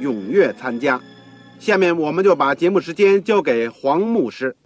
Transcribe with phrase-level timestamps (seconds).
[0.00, 1.00] 踊跃参加。
[1.58, 4.56] 下面我们就把节目时间交给黄牧师。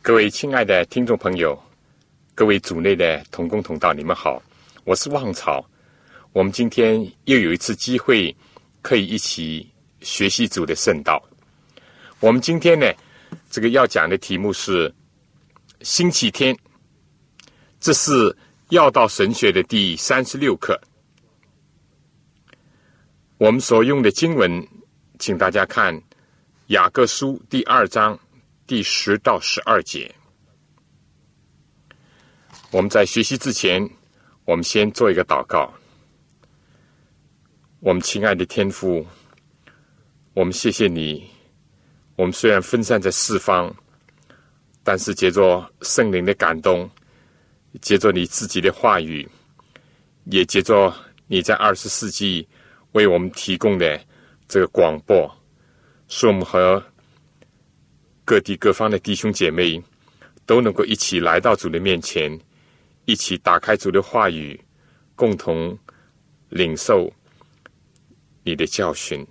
[0.00, 1.60] 各位亲爱的听众朋友，
[2.34, 4.42] 各位组内的同工同道，你们好，
[4.84, 5.64] 我是旺草。
[6.32, 8.34] 我们今天又有一次机会
[8.80, 9.68] 可以一起
[10.00, 11.22] 学习主的圣道。
[12.20, 12.86] 我们今天呢，
[13.50, 14.94] 这个要讲的题目是。
[15.82, 16.58] 星期天，
[17.78, 18.36] 这是
[18.70, 20.76] 要道神学的第三十六课。
[23.38, 24.66] 我们所用的经文，
[25.20, 25.96] 请大家看
[26.68, 28.18] 雅各书第二章
[28.66, 30.12] 第十到十二节。
[32.72, 33.88] 我们在学习之前，
[34.44, 35.72] 我们先做一个祷告。
[37.78, 39.06] 我们亲爱的天父，
[40.34, 41.30] 我们谢谢你。
[42.16, 43.72] 我们虽然分散在四方。
[44.82, 46.90] 但是，借着圣灵的感动，
[47.82, 49.28] 借着你自己的话语，
[50.24, 50.92] 也借着
[51.26, 52.48] 你在二十世纪
[52.98, 54.00] 为我们提供的
[54.48, 55.30] 这个广播，
[56.08, 56.82] 使我们和
[58.24, 59.80] 各地各方的弟兄姐妹
[60.44, 62.36] 都能够一起来到主的面前，
[63.04, 64.60] 一起打开主的话语，
[65.14, 65.78] 共同
[66.48, 67.08] 领受
[68.42, 69.24] 你的教训。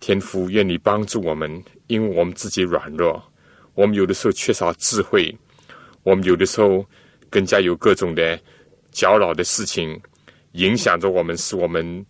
[0.00, 3.22] 天父，愿你帮助我们，因为我们自己软弱。
[3.74, 5.32] 我们有的时候缺少智慧，
[6.02, 6.84] 我们有的时候
[7.30, 8.36] 更加有各种的
[8.90, 9.96] 搅扰的事情
[10.52, 12.04] 影响着我们，使我们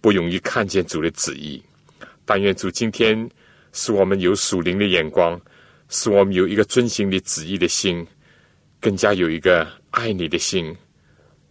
[0.00, 1.62] 不容易看见主的旨意。
[2.24, 3.28] 但愿主今天
[3.72, 5.40] 使我们有属灵的眼光，
[5.88, 8.06] 使我们有一个遵行你旨意的心，
[8.80, 10.76] 更加有一个爱你的心，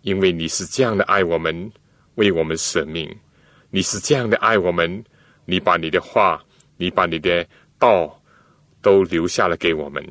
[0.01, 1.71] 因为你是这样的爱我们，
[2.15, 3.07] 为我们舍命；
[3.69, 5.03] 你是这样的爱我们，
[5.45, 6.43] 你把你的话，
[6.77, 8.15] 你把你的道。
[8.81, 10.01] 都留下了给我们。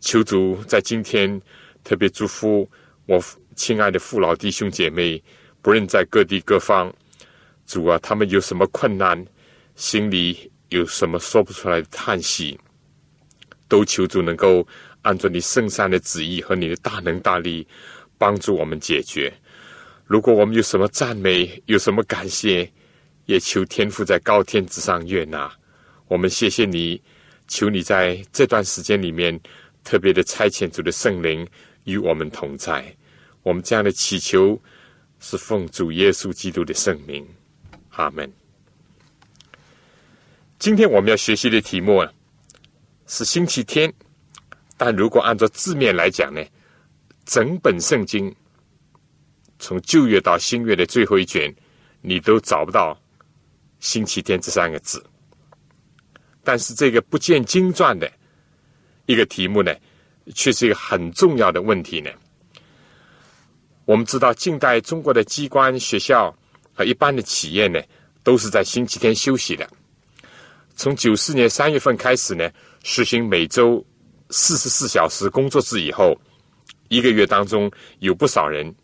[0.00, 1.38] 求主在今天
[1.84, 2.66] 特别祝福
[3.04, 3.22] 我
[3.54, 5.22] 亲爱的父老弟兄姐妹，
[5.60, 6.90] 不论在各地各方，
[7.70, 9.24] 主啊，他们有什么困难，
[9.76, 12.58] 心里有什么说不出来的叹息，
[13.68, 14.66] 都求主能够
[15.02, 17.64] 按照你圣善的旨意和你的大能大力
[18.18, 19.32] 帮助我们解决。
[20.04, 22.68] 如果我们有什么赞美，有什么感谢，
[23.26, 25.48] 也求天父在高天之上悦纳。
[26.08, 27.00] 我们谢谢你。
[27.52, 29.36] 求你在这段时间里面
[29.82, 31.44] 特别的差遣主的圣灵
[31.82, 32.84] 与我们同在。
[33.42, 34.56] 我们这样的祈求
[35.18, 37.26] 是奉主耶稣基督的圣名，
[37.90, 38.30] 阿门。
[40.58, 42.12] 今天我们要学习的题目啊
[43.06, 43.92] 是星期天，
[44.76, 46.42] 但如果按照字面来讲呢，
[47.24, 48.34] 整本圣经
[49.58, 51.54] 从旧约到新约的最后一卷，
[52.00, 52.98] 你都找不到
[53.80, 55.04] 星期天这三个字。
[56.42, 58.10] 但是这个不见经传的
[59.06, 59.74] 一个题目呢，
[60.34, 62.10] 却是一个很重要的问题呢。
[63.84, 66.34] 我们知道，近代中国的机关、学校
[66.72, 67.80] 和一般的企业呢，
[68.22, 69.68] 都是在星期天休息的。
[70.76, 72.50] 从九四年三月份开始呢，
[72.82, 73.84] 实行每周
[74.30, 76.18] 四十四小时工作制以后，
[76.88, 78.74] 一个月当中有不少人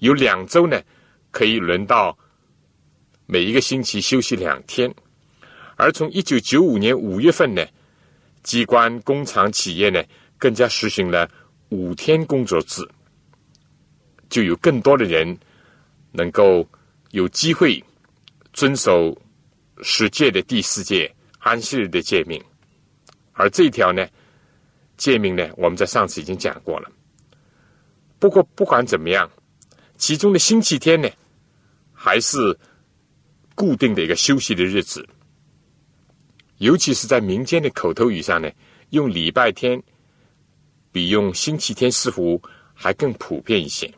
[0.00, 0.82] 有两周呢，
[1.30, 2.16] 可以轮到
[3.26, 4.92] 每一个星期休息两天。
[5.76, 7.64] 而从一九九五年五月份呢，
[8.42, 10.02] 机关、工厂、企业呢，
[10.38, 11.30] 更加实行了
[11.68, 12.82] 五天工作制，
[14.28, 15.38] 就有更多的人
[16.10, 16.68] 能够
[17.10, 17.82] 有机会
[18.52, 19.16] 遵守
[19.82, 22.42] 十诫的第四诫安息日的诫命。
[23.32, 24.06] 而这一条呢，
[24.96, 26.90] 诫命呢，我们在上次已经讲过了。
[28.18, 29.30] 不过不管怎么样，
[29.96, 31.08] 其中的星期天呢，
[31.92, 32.58] 还是
[33.54, 35.06] 固定的一个休息的日子。
[36.58, 38.50] 尤其是在民间的口头语上呢，
[38.90, 39.80] 用礼拜天
[40.90, 42.42] 比用星期天似乎
[42.74, 43.88] 还更普遍一些。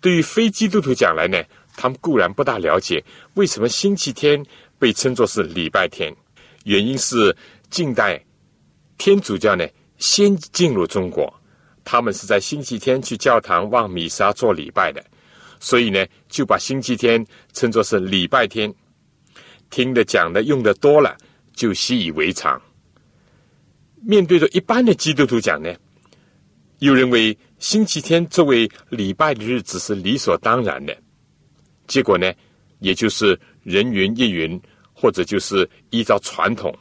[0.00, 1.40] 对于非基督徒讲来呢，
[1.80, 3.02] 他们固然不大了解
[3.36, 4.44] 为什么星期天
[4.78, 6.14] 被称作是礼拜天，
[6.64, 7.34] 原因是
[7.70, 8.22] 近代
[8.98, 9.66] 天主教呢
[9.96, 11.32] 先进入中国，
[11.82, 15.02] 他们是在星期天去教堂望弥撒做礼拜的，
[15.58, 18.70] 所以呢就把星期天称作是礼拜天，
[19.70, 21.16] 听的讲的用的多了，
[21.54, 22.60] 就习以为常。
[24.02, 25.74] 面对着一般的基督徒讲呢，
[26.80, 30.94] 又认为星期天作为礼拜的日子是理所当然的，
[31.90, 32.32] 结果呢，
[32.78, 34.58] 也就是人云亦云，
[34.94, 36.72] 或者就是依照传统，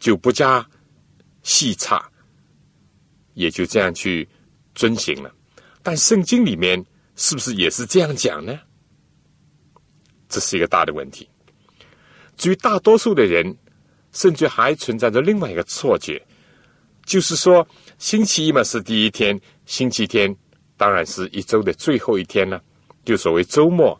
[0.00, 0.68] 就不加
[1.44, 2.04] 细差，
[3.34, 4.28] 也就这样去
[4.74, 5.32] 遵行了。
[5.80, 6.84] 但圣经里面
[7.14, 8.58] 是不是也是这样讲呢？
[10.28, 11.28] 这是一个大的问题。
[12.36, 13.56] 至于大多数的人，
[14.10, 16.20] 甚至还存在着另外一个错觉。
[17.06, 17.64] 就是说，
[17.96, 20.34] 星期一嘛是第一天，星期天
[20.76, 22.60] 当然是一周的最后一天了，
[23.04, 23.96] 就所谓周末。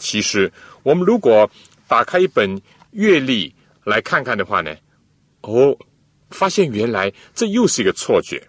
[0.00, 0.52] 其实，
[0.82, 1.48] 我们如果
[1.86, 2.60] 打开一本
[2.90, 3.54] 月历
[3.84, 4.74] 来看看的话呢，
[5.42, 5.76] 哦，
[6.30, 8.44] 发现原来这又是一个错觉。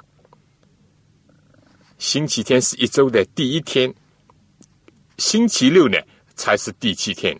[1.99, 3.93] 星期天是一周的第一天，
[5.19, 5.99] 星期六呢
[6.33, 7.37] 才是第七天。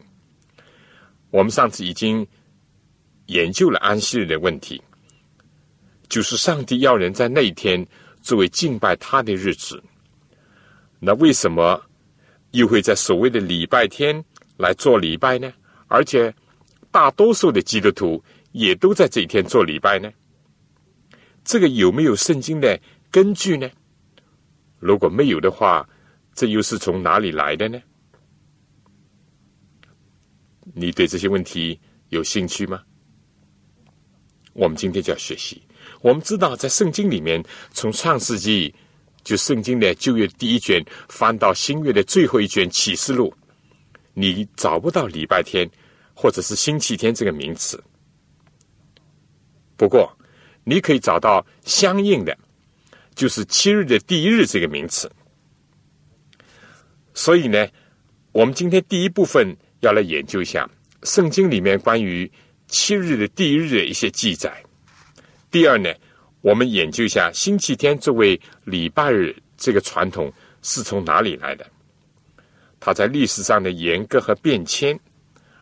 [1.32, 2.28] 我们上次已经
[3.26, 4.80] 研究了安息日的问题。
[6.10, 7.88] 就是上帝要人在那一天
[8.22, 9.82] 作为敬拜他的日子，
[11.00, 11.82] 那为什么
[12.52, 14.24] 又会在所谓的礼拜天
[14.58, 15.52] 来做礼拜呢？
[15.88, 16.34] 而且
[16.92, 20.12] 大多数的基督徒也都在这一天做礼拜呢？
[21.44, 23.70] 这个有没有圣经的根据呢？
[24.80, 25.88] 如果没有的话，
[26.34, 27.82] 这又是从哪里来的呢？
[30.74, 32.82] 你对这些问题有兴趣吗？
[34.54, 35.62] 我们今天就要学习。
[36.02, 38.74] 我们知道，在圣经里面，从创世纪
[39.24, 43.34] 就圣经的旧约第一卷翻到新约的最后一卷启示录，
[44.14, 45.70] 你找不到礼拜天
[46.14, 47.82] 或者是星期天这个名词。
[49.78, 50.12] 不过，
[50.64, 52.38] 你可以找到相应的，
[53.16, 55.12] 就是七日的第一日这个名词。
[57.14, 57.68] 所以呢，
[58.32, 60.70] 我们今天第一部分要来研究一下
[61.04, 62.32] 圣经里面关于
[62.68, 64.64] 七日的第一日的一些记载。
[65.50, 65.92] 第二呢，
[66.42, 71.66] 我们研究一下星期天作为礼拜日这个传统是从哪里来的？
[72.80, 75.00] 它在历史上的严格和变迁。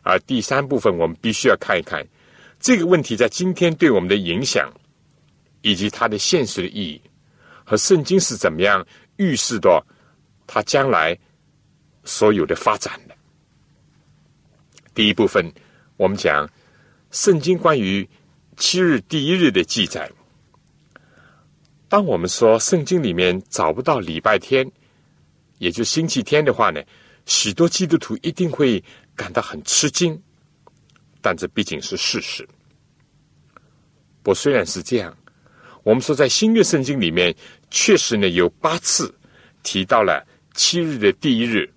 [0.02, 2.06] 而第三部分，我们必须要看一看
[2.58, 4.72] 这个问题在今天对我们的影响，
[5.60, 7.00] 以及它的现实的意义，
[7.64, 8.86] 和圣经是怎么样
[9.16, 9.84] 预示到
[10.46, 11.16] 它将来
[12.04, 13.14] 所有的发展的。
[14.94, 15.52] 第一部分，
[15.98, 16.48] 我们讲
[17.10, 18.08] 圣经关于。
[18.56, 20.10] 七日第一日的记载。
[21.90, 24.64] 当我们说圣经里面找不到礼拜天，
[25.58, 26.80] 也就星期天的话呢，
[27.26, 28.82] 许多基督徒一定会
[29.16, 30.16] 感到很吃惊。
[31.20, 32.48] 但这毕竟是事实。
[34.22, 35.14] 不，虽然是这样，
[35.82, 37.34] 我们说在新约圣经里面
[37.72, 39.12] 确实呢有八次
[39.64, 41.68] 提到了七日的第一日，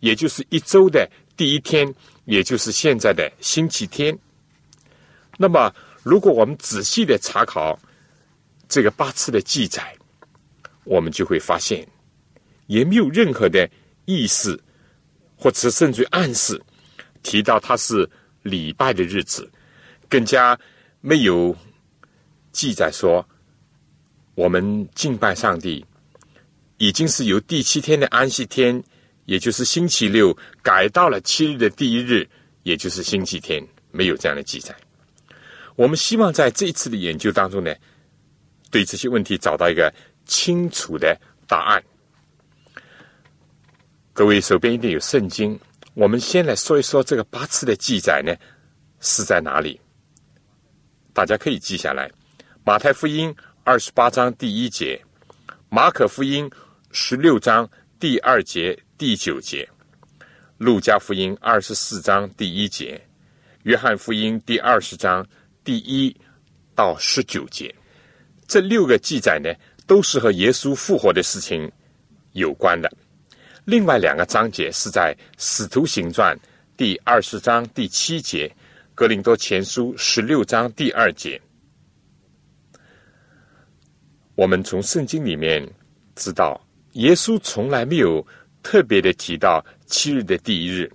[0.00, 4.18] 也就是一周的第一天，也就是现在的星期天。
[5.36, 5.70] 那么。
[6.02, 7.78] 如果我们仔细的查考
[8.70, 9.94] 这个八次的记载，
[10.84, 11.84] 我们就会发现，
[12.68, 13.68] 也没有任何的
[14.04, 14.58] 意思，
[15.36, 16.58] 或者甚至暗示
[17.24, 18.08] 提到它是
[18.42, 19.50] 礼拜的日子，
[20.08, 20.56] 更加
[21.00, 21.54] 没有
[22.52, 23.28] 记载说
[24.36, 25.84] 我们敬拜上帝
[26.78, 28.80] 已经是由第七天的安息天，
[29.24, 32.26] 也就是星期六，改到了七日的第一日，
[32.62, 34.72] 也就是星期天，没有这样的记载。
[35.74, 37.74] 我们希望在这一次的研究当中呢，
[38.70, 39.92] 对这些问题找到一个
[40.24, 41.82] 清楚的答案。
[44.12, 45.58] 各位手边一定有圣经，
[45.94, 48.34] 我们先来说一说这个八次的记载呢
[49.00, 49.80] 是在哪里？
[51.12, 52.10] 大家可以记下来：
[52.64, 53.34] 马太福音
[53.64, 55.00] 二十八章第一节，
[55.68, 56.50] 马可福音
[56.92, 59.68] 十六章第二节、第九节，
[60.58, 63.00] 路加福音二十四章第一节，
[63.62, 65.26] 约翰福音第二十章。
[65.62, 66.16] 第一
[66.74, 67.72] 到十九节，
[68.50, 69.48] 这六个记载呢，
[69.86, 71.70] 都是和耶稣复活的事情
[72.32, 72.90] 有关的。
[73.64, 76.36] 另外两个章节是在《使徒行传》
[76.76, 78.48] 第二十章第七节，
[78.92, 81.40] 《格林多前书》十六章第二节。
[84.34, 85.64] 我们从圣经里面
[86.16, 86.60] 知道，
[86.94, 88.26] 耶稣从来没有
[88.64, 90.90] 特别的提到七日的第一日，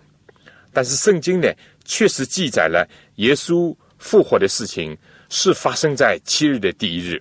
[0.74, 1.48] 但是圣经呢，
[1.86, 2.86] 确实记载了
[3.16, 3.74] 耶稣。
[3.98, 4.96] 复活的事情
[5.30, 7.20] 是发生在七日的第一日。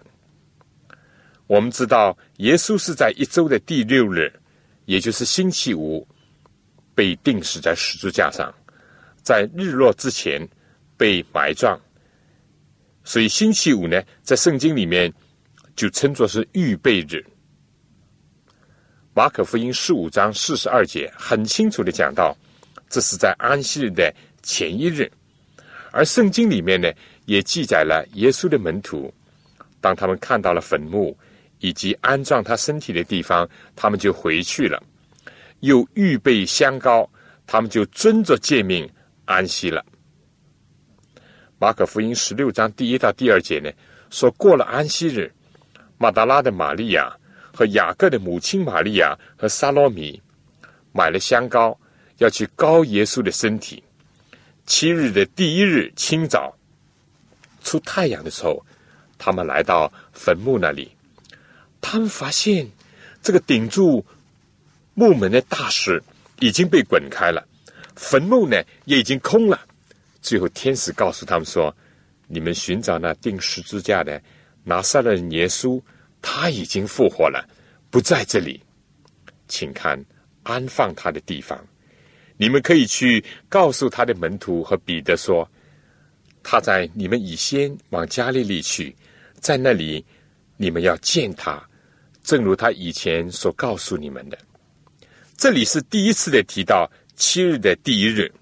[1.47, 4.33] 我们知道，耶稣是在一周的第六日，
[4.87, 6.07] 也就是星期五
[6.95, 8.53] 被钉死在十字架上，
[9.23, 10.47] 在日落之前
[10.97, 11.79] 被埋葬。
[13.05, 15.13] 所以星期五呢，在圣经里面
[15.77, 17.23] 就称作是预备日。
[19.13, 22.35] 马可福音十五章四十二节很清楚的讲到，
[22.89, 25.11] 这是在安息日的前一日。
[25.93, 26.91] 而圣经里面呢，
[27.27, 29.13] 也记载了耶稣的门徒，
[29.81, 31.17] 当他们看到了坟墓
[31.61, 34.83] 以及安葬他身体的地方，他们就回去了，
[35.61, 37.09] 又预备香膏，
[37.47, 38.89] 他们就遵着诫命
[39.25, 39.85] 安息了。
[41.59, 43.71] 马可福音十六章第一到第二节呢，
[44.11, 45.33] 说过了安息日，
[45.97, 47.15] 马达拉的玛利亚
[47.53, 50.21] 和雅各的母亲玛利亚和萨罗米
[50.93, 51.79] 买了香膏，
[52.19, 53.83] 要去膏耶稣的身体。
[54.67, 56.55] 七日的第一日清早，
[57.63, 58.65] 出太阳的时候，
[59.17, 60.94] 他们来到坟墓那里，
[61.87, 62.67] 他们发现
[63.23, 64.03] 这个顶住
[64.95, 66.03] 木门的大石
[66.41, 67.47] 已经被滚开了，
[67.95, 69.61] 坟墓呢也已经空了。
[70.23, 71.77] 最后，天使告诉他们说
[72.27, 74.21] ：“你们寻找那钉十字架的
[74.65, 75.79] 拿撒勒耶稣，
[76.23, 77.47] 他已经复活了，
[77.91, 78.63] 不在这里，
[79.47, 80.03] 请看
[80.43, 81.63] 安放他的地方。”
[82.39, 85.47] 你们可以去告诉他的门徒和彼得说，
[86.43, 88.97] 他在你们以先往加利利去，
[89.39, 90.05] 在那里
[90.57, 91.63] 你们要见他，
[92.25, 94.39] 正如他以前所告诉你们的。
[95.37, 98.33] 这里是第一次的提到七日的第一日，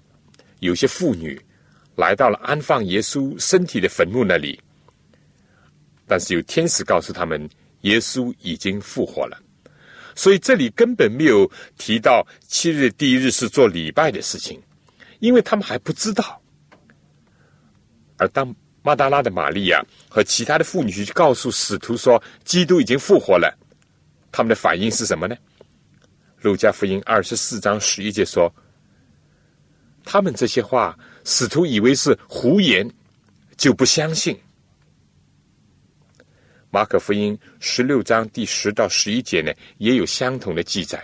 [0.59, 1.39] 有些妇女
[1.97, 4.59] 来到了安放耶稣身体的坟墓那里，
[6.07, 7.47] 但是有天使告诉他们，
[7.81, 9.37] 耶稣已经复活了。
[10.15, 14.61] 所以这里根本没有提到七日第一日是做礼拜的事情，
[15.19, 16.41] 因为他们还不知道。
[18.17, 23.57] 而当马达拉的玛利亚和其他的妇女去告诉使徒说基督已经复活了，
[24.33, 25.37] 他们的反应是什么呢？
[26.41, 28.51] 路加福音二十四章十一节说
[30.03, 32.89] ：“他们这些话，使徒以为是胡言，
[33.55, 34.35] 就不相信。”
[36.71, 41.01] 马可福音十六章第十到十一节呢，也有相同的记载。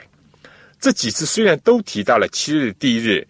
[0.79, 3.25] 这几次虽然都提到了七日第一日，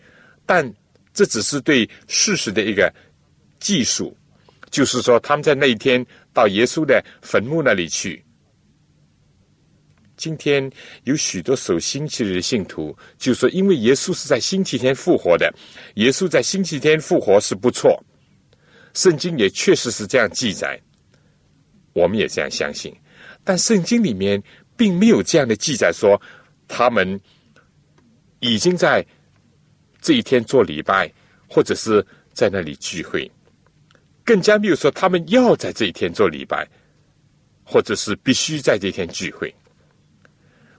[0.45, 0.73] 但
[1.13, 2.89] 这只是对事实的一个
[3.59, 4.15] 记述，
[4.71, 8.23] 就是说他们在那一天到耶稣的坟墓那里去。
[10.19, 10.69] 今天
[11.05, 15.49] 有许多守星期日的信徒就说，因为耶稣是在星期天复活的，
[15.95, 17.97] 耶稣在星期天复活是不错。
[18.93, 20.77] 圣经也确实是这样记载。
[21.93, 22.93] 我们也这样相信，
[23.45, 24.43] 但圣经里面
[24.75, 26.21] 并没有这样的记载说
[26.67, 27.17] 他们
[28.41, 29.05] 已经在
[30.01, 31.09] 这一天做礼拜，
[31.47, 33.31] 或者是在那里聚会，
[34.25, 36.67] 更加没有说他们要在这一天做礼拜，
[37.63, 39.53] 或者是必须在这一天聚会。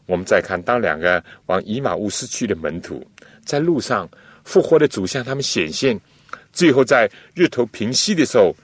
[0.07, 3.07] 我们再看，当两个往以马乌斯去的门徒
[3.45, 4.09] 在路上
[4.45, 5.99] 复活的主向他们显现，
[6.53, 8.55] 最后在日头平息的时候，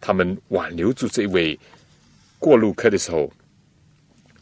[0.00, 1.58] 他们挽留住这位。
[2.40, 3.28] 过路客的时候，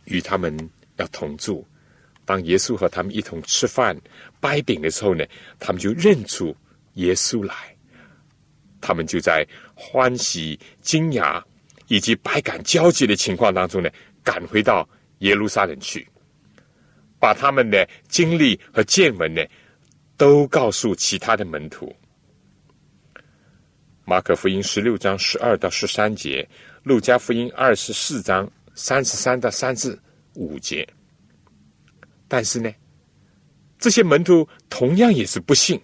[0.05, 0.55] 与他们
[0.97, 1.67] 要同住。
[2.27, 3.97] 当耶稣和他们一同吃饭、
[4.41, 5.25] 掰饼的时候呢，
[5.59, 6.55] 他们就认出
[6.95, 7.55] 耶稣来。
[8.83, 11.43] 他们就在欢喜、惊讶
[11.89, 13.89] 以及百感交集的情况当中呢，
[14.23, 14.87] 赶回到
[15.21, 16.07] 耶路撒冷去，
[17.19, 19.43] 把他们的经历和见闻呢，
[20.17, 21.95] 都告诉其他的门徒。
[24.05, 26.49] 马可福音十六章十二到十三节。
[26.85, 29.99] 路加福音二十四章三十三到三十
[30.35, 30.87] 五节，
[32.29, 32.73] 但是呢，
[33.77, 35.81] 这些门徒同样也是不信。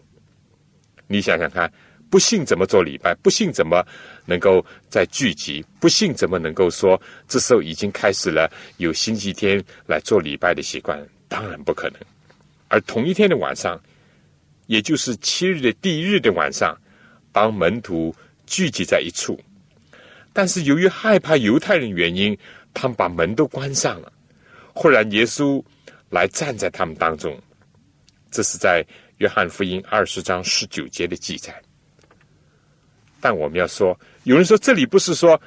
[1.08, 1.68] 你想想看，
[2.08, 3.16] 不信怎么做礼拜？
[3.16, 3.84] 不信怎么
[4.26, 5.60] 能够在聚集？
[5.80, 11.04] 不信怎么能够说这时候已经开始了有星期天来做礼拜的习惯？
[11.32, 11.98] 当然不可能。
[12.68, 13.80] 而同一天的晚上，
[14.66, 16.78] 也就是七日的第一日的晚上，
[17.32, 19.40] 当门徒聚集在一处。
[20.34, 22.36] 但是由于害怕犹太人原因，
[22.74, 24.12] 他们把门都关上了。
[24.74, 25.62] 忽然耶稣
[26.10, 27.40] 来站在他们当中，
[28.30, 28.84] 这是在
[29.16, 31.62] 约翰福音二十章十九节的记载。
[33.22, 35.40] 但我们要说，有人说这里不是说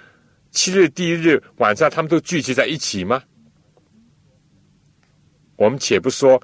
[0.49, 3.21] 七日第一日晚上他们都聚集在一起吗？
[5.55, 6.41] 我们且不说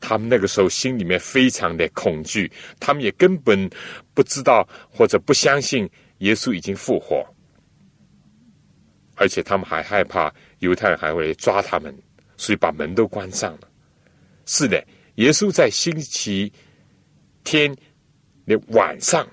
[0.00, 3.68] 他们那个时候心里面非常的恐惧，他们也根本
[4.14, 7.26] 不知道或者不相信耶稣已经复活。
[9.14, 11.96] 而且他们还害怕犹太人还会抓他们，
[12.36, 13.60] 所以把门都关上了。
[14.44, 16.52] 是的，耶稣在星期
[17.42, 17.74] 天
[18.46, 19.26] 的晚上，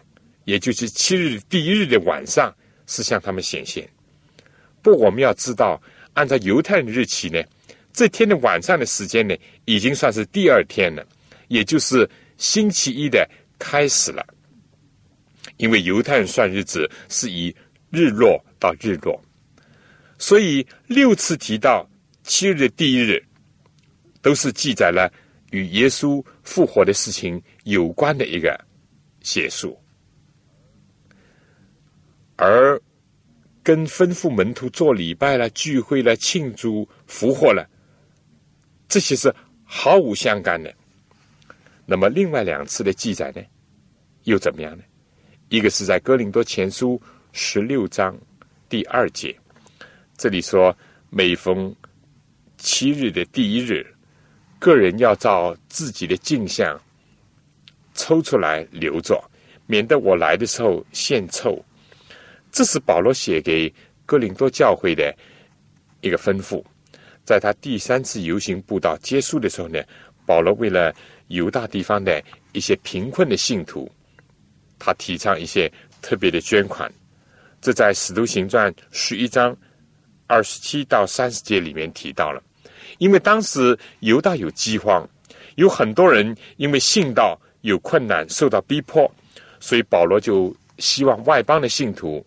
[0.45, 2.55] 也就是七日第一日的晚上，
[2.87, 3.85] 是向他们显现。
[4.81, 5.81] 不，我们要知道，
[6.13, 7.43] 按照犹太人日期呢，
[7.93, 9.35] 这天的晚上的时间呢，
[9.65, 11.07] 已经算是第二天了，
[11.47, 14.25] 也就是星期一的开始了。
[15.57, 17.55] 因为犹太人算日子是以
[17.91, 19.21] 日落到日落，
[20.17, 21.87] 所以六次提到
[22.23, 23.23] 七日的第一日，
[24.21, 25.11] 都是记载了
[25.51, 28.59] 与耶稣复活的事情有关的一个
[29.21, 29.79] 写述，
[32.37, 32.81] 而
[33.61, 37.69] 跟吩咐门徒做礼拜了、聚会了、庆祝复活了，
[38.93, 39.33] 这些是
[39.63, 40.71] 毫无相干的。
[41.83, 43.41] 那么另外两次的记载呢，
[44.25, 44.83] 又怎么样呢？
[45.49, 48.15] 一个是在哥林多前书十六章
[48.69, 49.35] 第二节，
[50.15, 50.77] 这里说
[51.09, 51.75] 每逢
[52.59, 53.83] 七日的第一日，
[54.59, 56.79] 个人要照自己的镜像
[57.95, 59.19] 抽出来留着，
[59.65, 61.59] 免得我来的时候献臭。
[62.51, 63.73] 这是保罗写给
[64.05, 65.11] 哥林多教会的
[66.01, 66.63] 一个吩咐。
[67.23, 69.81] 在他第三次游行布道结束的时候呢，
[70.25, 70.93] 保罗为了
[71.27, 73.89] 犹大地方的一些贫困的信徒。
[74.79, 76.91] 他提倡一些特别的捐款，
[77.61, 79.55] 这在《使徒行传》十一章
[80.27, 82.43] 二十七到三十节里面提到了。
[82.97, 85.07] 因为当时犹大有饥荒，
[85.55, 89.09] 有很多人因为信道有困难，受到逼迫，
[89.61, 92.25] 所以保罗就希望外邦的信徒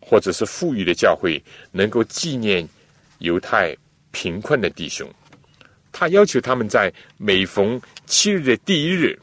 [0.00, 2.68] 或者是富裕的教会能够纪念
[3.22, 3.76] 犹太
[4.12, 5.10] 贫困的弟兄。
[5.90, 9.18] 他要求他们在每逢七日的第一日。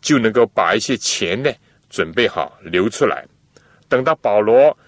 [0.00, 1.50] 就能够把一些钱呢
[1.90, 3.26] 准备好留出来，
[3.88, 4.78] 等到保罗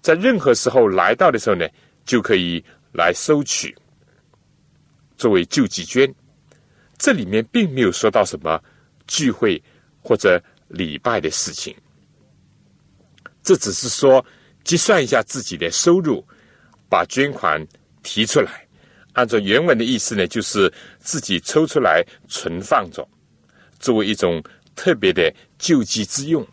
[0.00, 1.66] 在任何时候来到的时候呢，
[2.04, 3.76] 就可以来收取
[5.16, 6.08] 作为救济捐。
[6.96, 8.62] 这里面并没有说到什么
[9.08, 9.60] 聚会
[10.00, 11.74] 或者礼拜的事情，
[13.42, 14.24] 这只是说
[14.62, 16.24] 计算一下自己的收入，
[16.88, 17.66] 把捐款
[18.02, 18.66] 提出来。
[19.14, 23.06] 按照原文的意思呢，就是自己抽出来存放着。
[23.80, 24.42] 作为一种
[24.76, 26.44] 特别的救济之用，《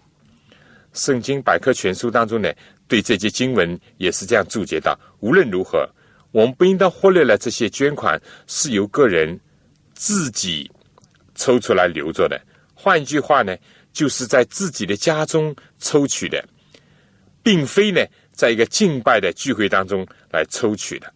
[0.93, 2.51] 圣经百科全书》当中呢，
[2.87, 5.87] 对这些经文也是这样注解的：无论如何，
[6.31, 9.39] 我们不应当忽略了这些捐款是由个人
[9.93, 10.71] 自己
[11.35, 12.41] 抽出来留着的。
[12.73, 13.55] 换一句话呢，
[13.93, 16.43] 就是在自己的家中抽取的，
[17.43, 18.03] 并非呢，
[18.35, 21.11] 在一个敬拜的聚会当中来抽取的。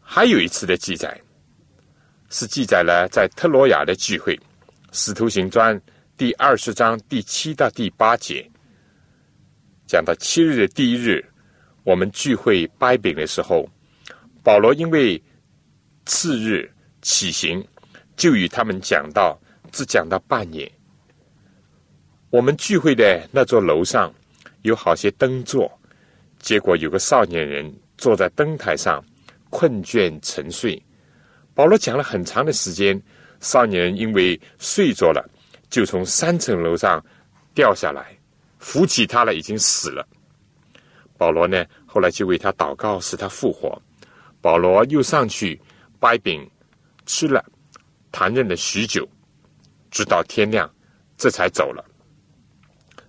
[0.00, 1.20] 还有一次的记载。
[2.34, 4.34] 是记载了在特罗亚的聚会，
[4.90, 5.78] 《使徒行传》
[6.16, 8.50] 第二十章第七到第八节，
[9.86, 11.22] 讲到七日的第一日，
[11.84, 13.68] 我们聚会掰饼的时候，
[14.42, 15.22] 保罗因为
[16.06, 17.62] 次日起行，
[18.16, 19.38] 就与他们讲到，
[19.70, 20.72] 只讲到半夜。
[22.32, 24.10] 我们聚会的那座楼上
[24.62, 25.70] 有好些灯座，
[26.38, 29.04] 结果有个少年人坐在灯台上，
[29.50, 30.82] 困倦沉睡。
[31.52, 32.98] 保罗讲了很长的时间，
[33.40, 35.22] 少年人因为睡着了，
[35.68, 37.04] 就从三层楼上
[37.54, 38.16] 掉下来，
[38.58, 40.08] 扶起他了，已经死了。
[41.18, 43.78] 保罗呢，后来就为他祷告，使他复活。
[44.40, 45.60] 保罗又上去
[46.00, 46.50] 掰饼
[47.04, 47.44] 吃了，
[48.10, 49.06] 谈论了许久，
[49.90, 50.72] 直到天亮，
[51.18, 51.84] 这才走了。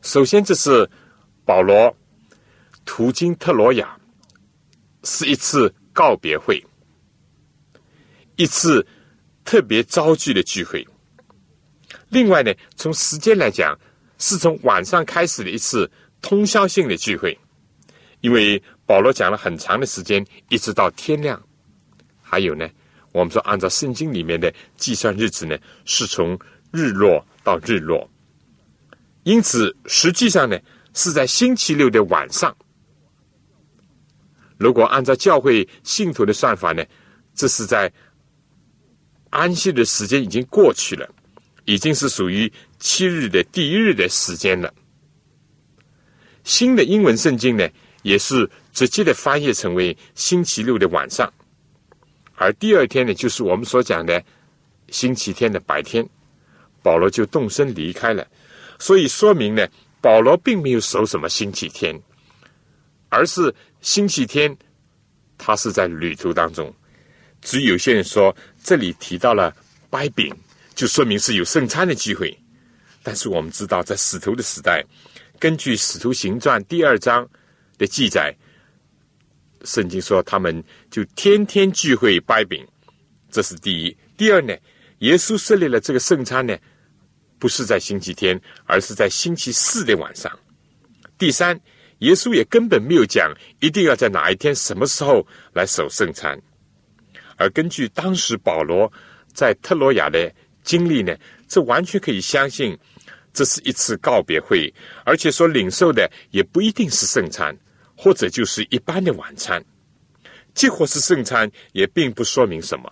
[0.04, 0.88] 首先，这是
[1.46, 1.96] 保罗
[2.84, 3.98] 途经特罗亚，
[5.04, 6.62] 是一次告别会。
[8.36, 8.86] 一次
[9.46, 10.86] 特别遭聚的聚会。
[12.10, 13.80] 另外呢，从时间来讲，
[14.18, 15.90] 是从晚上开始的一次
[16.22, 17.40] 通宵性的聚会，
[18.20, 21.42] 因为保罗讲了很长的时间，一直到天亮。
[22.22, 22.70] 还有呢，
[23.14, 26.38] 我们说按照圣经里面的计算日子呢，是从
[26.72, 28.10] 日落到日落，
[29.24, 30.58] 因此实际上呢
[30.94, 32.56] 是在星期六的晚上。
[34.58, 36.84] 如果按照教会信徒的算法呢，
[37.36, 37.92] 这是在。
[39.36, 41.10] 安息的时间已经过去了，
[41.66, 44.72] 已经是属于七日的第一日的时间了。
[46.44, 47.68] 新的英文圣经呢，
[48.04, 51.34] 也是直接的翻译成为星期六的晚上，
[52.36, 54.24] 而第二天呢，就是我们所讲的
[54.90, 56.08] 星期天的白天，
[56.84, 58.28] 保罗就动身离开了。
[58.80, 59.68] 所以说明呢，
[60.02, 62.00] 保罗并没有守什么星期天，
[63.10, 64.56] 而是星期天
[65.38, 66.74] 他是在旅途当中。
[67.42, 69.54] 只有些人说，这里提到了
[69.90, 70.34] 掰饼，
[70.74, 72.38] 就说明是有圣餐的机会。
[73.02, 74.82] 但是我们知道，在使徒的时代，
[75.40, 77.30] 根据《使徒行传》第二章
[77.78, 78.34] 的记载，
[79.66, 82.66] 圣经说他们就天天聚会掰饼，
[83.30, 83.98] 这是第一。
[84.16, 84.56] 第二呢，
[85.00, 86.58] 耶稣设立了这个圣餐呢，
[87.44, 90.32] 不是在星期天，而是在星期四的晚上。
[91.18, 91.60] 第三，
[91.98, 93.30] 耶稣也根本没有讲
[93.60, 96.42] 一定要在哪一天、什么时候来守圣餐。
[97.36, 98.90] 而根据当时保罗
[99.34, 101.14] 在特罗亚的经历呢，
[101.46, 102.80] 这完全可以相信，
[103.34, 107.54] 这是一次告别会，而且所领受的也不一定是圣餐，
[107.98, 109.62] 或者就是一般的晚餐，
[110.54, 112.90] 即或是圣餐，也并不说明什么。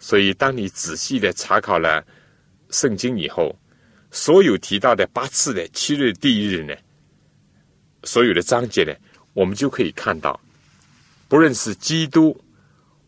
[0.00, 2.04] 所以，当你仔细的查考了
[2.72, 3.54] 圣经以后，
[4.10, 6.74] 所有提到的八次的七日第一日呢，
[8.02, 8.92] 所有的章节呢，
[9.32, 10.40] 我们就可以看到，
[11.28, 12.36] 不论是基督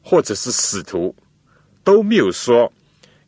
[0.03, 1.13] 或者是使徒，
[1.83, 2.73] 都没有说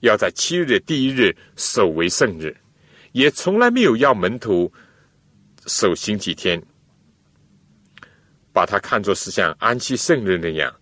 [0.00, 2.56] 要在七日的第一日守为圣日，
[3.10, 4.72] 也从来没有要门徒
[5.66, 6.62] 守星期天，
[8.52, 10.72] 把它看作是像安息圣日那样，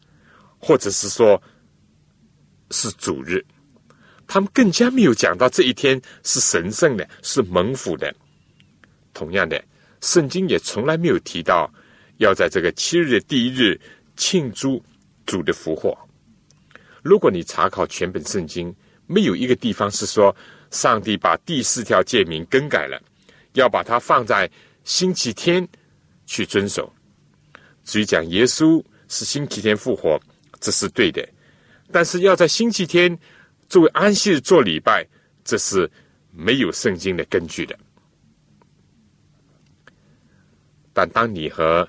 [0.58, 1.42] 或者是说。
[2.70, 3.44] 是主日，
[4.35, 8.12] 他们更加没有讲到这一天是神圣的，是蒙福的。
[9.12, 9.64] 同样的，
[10.01, 11.73] 圣经也从来没有提到
[12.16, 13.81] 要在这个七日的第一日
[14.16, 14.85] 庆祝
[15.25, 15.97] 主的复活。
[17.01, 18.75] 如果你查考全本圣经，
[19.07, 20.35] 没有一个地方是说
[20.73, 23.01] 上帝把第四条诫命更改了，
[23.53, 24.51] 要把它放在
[24.83, 25.64] 星期天
[26.27, 26.92] 去遵守。
[27.85, 30.20] 至于讲耶稣是星期天复活，
[30.59, 31.25] 这是对的。
[31.92, 33.16] 但是要在星期天
[33.74, 35.04] 作为安息日做礼拜，
[35.42, 35.90] 这是
[36.30, 37.76] 没有圣经的根据的。
[40.92, 41.84] 但当你和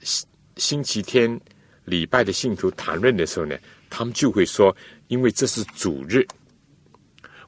[0.00, 1.40] 星星期天
[1.86, 4.76] 礼拜的信徒谈论的时候呢，他们就会说
[5.08, 6.28] ：“因为这是主日，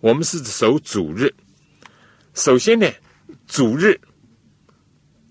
[0.01, 1.31] 我们是守主日。
[2.33, 2.91] 首先呢，
[3.47, 4.01] 主日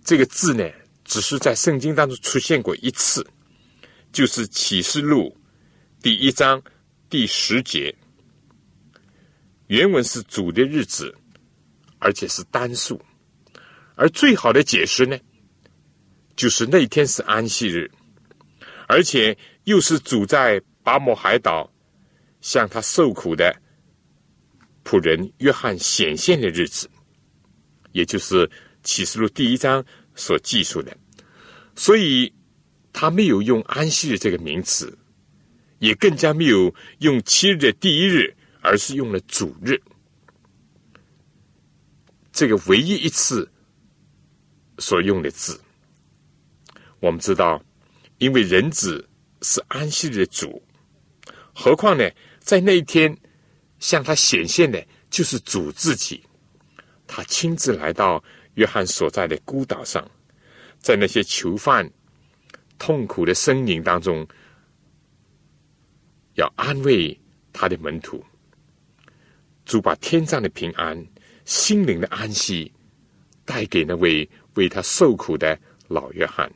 [0.04, 0.70] 这个字呢，
[1.04, 3.26] 只是在圣经当中出现过一次，
[4.12, 5.36] 就是启示录。”
[6.00, 6.62] 第一章
[7.10, 7.96] 第十节，
[9.72, 11.16] 原文是主的日子，
[11.98, 13.02] 而且是单数。
[13.96, 15.18] 而最好的解释呢，
[16.36, 17.90] 就是那天是安息日，
[18.90, 21.72] 而且又是主在巴摩海岛
[22.42, 23.56] 向他受苦的
[24.84, 26.90] 仆人约翰显现的日子，
[27.94, 28.52] 也就是
[28.84, 29.82] 启示录第一章
[30.16, 30.94] 所记述的。
[31.78, 32.30] 所以，
[32.92, 34.98] 他没有用安息日这个名词。
[35.80, 39.80] 也更加没有用七日的第一日，而是用了主日。
[42.32, 43.50] 这个唯一一次
[44.78, 45.60] 所用的字，
[47.00, 47.62] 我们知道，
[48.20, 49.08] 因为人子
[49.42, 50.64] 是安息日的主，
[51.54, 53.16] 何况呢，在那一天
[53.80, 56.24] 向他显现的，就是主自己。
[57.06, 60.10] 他亲自来到约翰所在的孤岛上，
[60.80, 61.92] 在那些囚犯
[62.80, 64.26] 痛苦的呻吟当中。
[66.36, 67.20] 要安慰
[67.52, 68.24] 他的门徒，
[69.72, 71.02] 主把天上的平安、
[71.46, 72.70] 心灵的安息
[73.46, 75.58] 带给那位为他受苦的
[75.88, 76.52] 老约翰。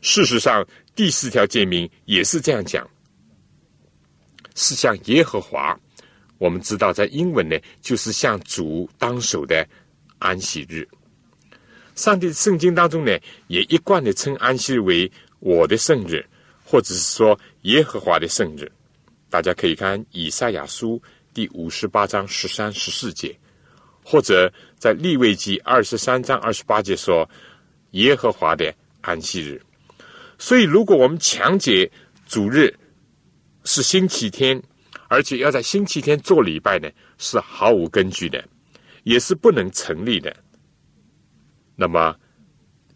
[0.00, 2.84] 事实上，第四条诫命也是这样讲：
[4.56, 5.78] 是向耶和华。
[6.38, 9.64] 我们知道，在英文呢，就是向主当守的
[10.18, 10.84] 安息日。
[11.94, 15.08] 上帝圣经当中呢，也一贯的称安息日为
[15.38, 16.26] 我的圣日，
[16.64, 18.68] 或者是说耶和华的圣日。
[19.30, 21.00] 大家可以看以赛亚书
[21.36, 23.38] 第五十八章十三、十四节，
[24.02, 27.28] 或者在利未记二十三章二十八节说
[27.90, 29.60] 耶和华的安息日。
[30.38, 31.92] 所以，如果我们强解
[32.26, 32.74] 主日
[33.64, 34.58] 是星期天，
[35.08, 38.42] 而且要在星期天做礼拜呢，是毫无根据的，
[39.02, 40.34] 也是不能成立的。
[41.74, 42.16] 那么，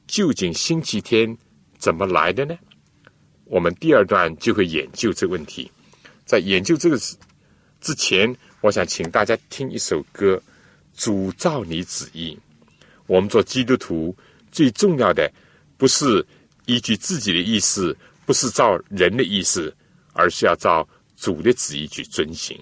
[0.06, 1.36] 究竟星期天
[1.76, 2.56] 怎么来的呢？
[3.44, 5.70] 我们第二段就会研究这个问题。
[6.24, 6.96] 在研究这个
[7.80, 10.36] 之前，我想请大家听一首歌，
[11.02, 12.32] 《主照你旨意》。
[13.06, 14.14] 我们做基督徒
[14.52, 15.30] 最重要的，
[15.76, 16.24] 不是
[16.66, 19.74] 依据自己的意思，不是照人的意思，
[20.12, 22.56] 而是要照主的旨意去遵行。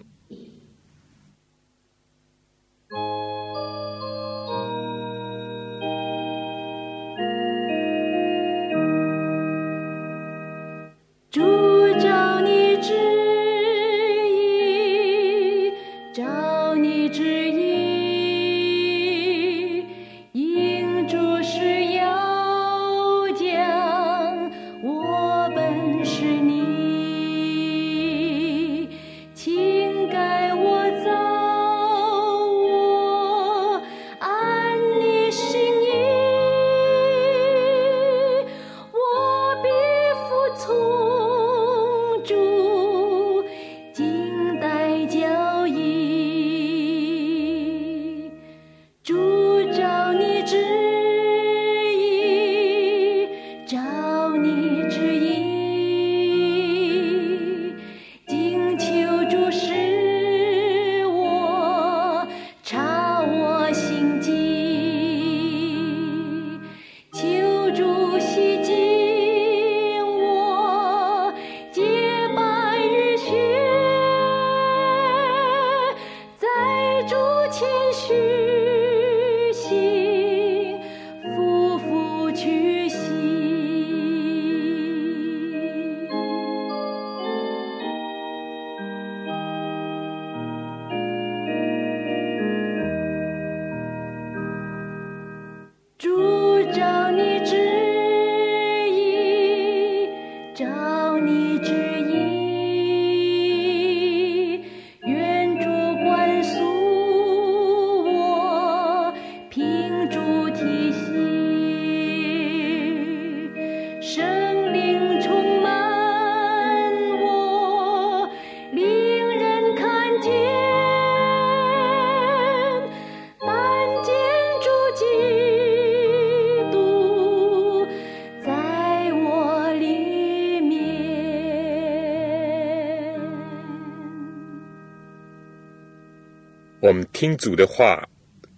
[137.19, 138.09] 听主的话，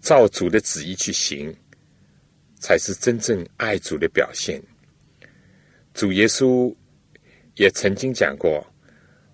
[0.03, 1.51] 照主的旨意去行，
[2.59, 4.63] 才是真正爱主的表现。
[5.95, 6.71] 主耶稣
[7.55, 8.63] 也曾经讲过，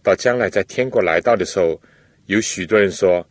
[0.01, 1.83] 到将来在天国来到的时候，
[2.27, 3.29] 有许多人说：“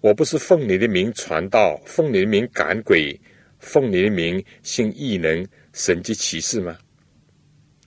[0.00, 3.14] 我不是奉你的名传道，奉你的名赶鬼，
[3.58, 6.78] 奉你的名行异能、神迹奇事吗？”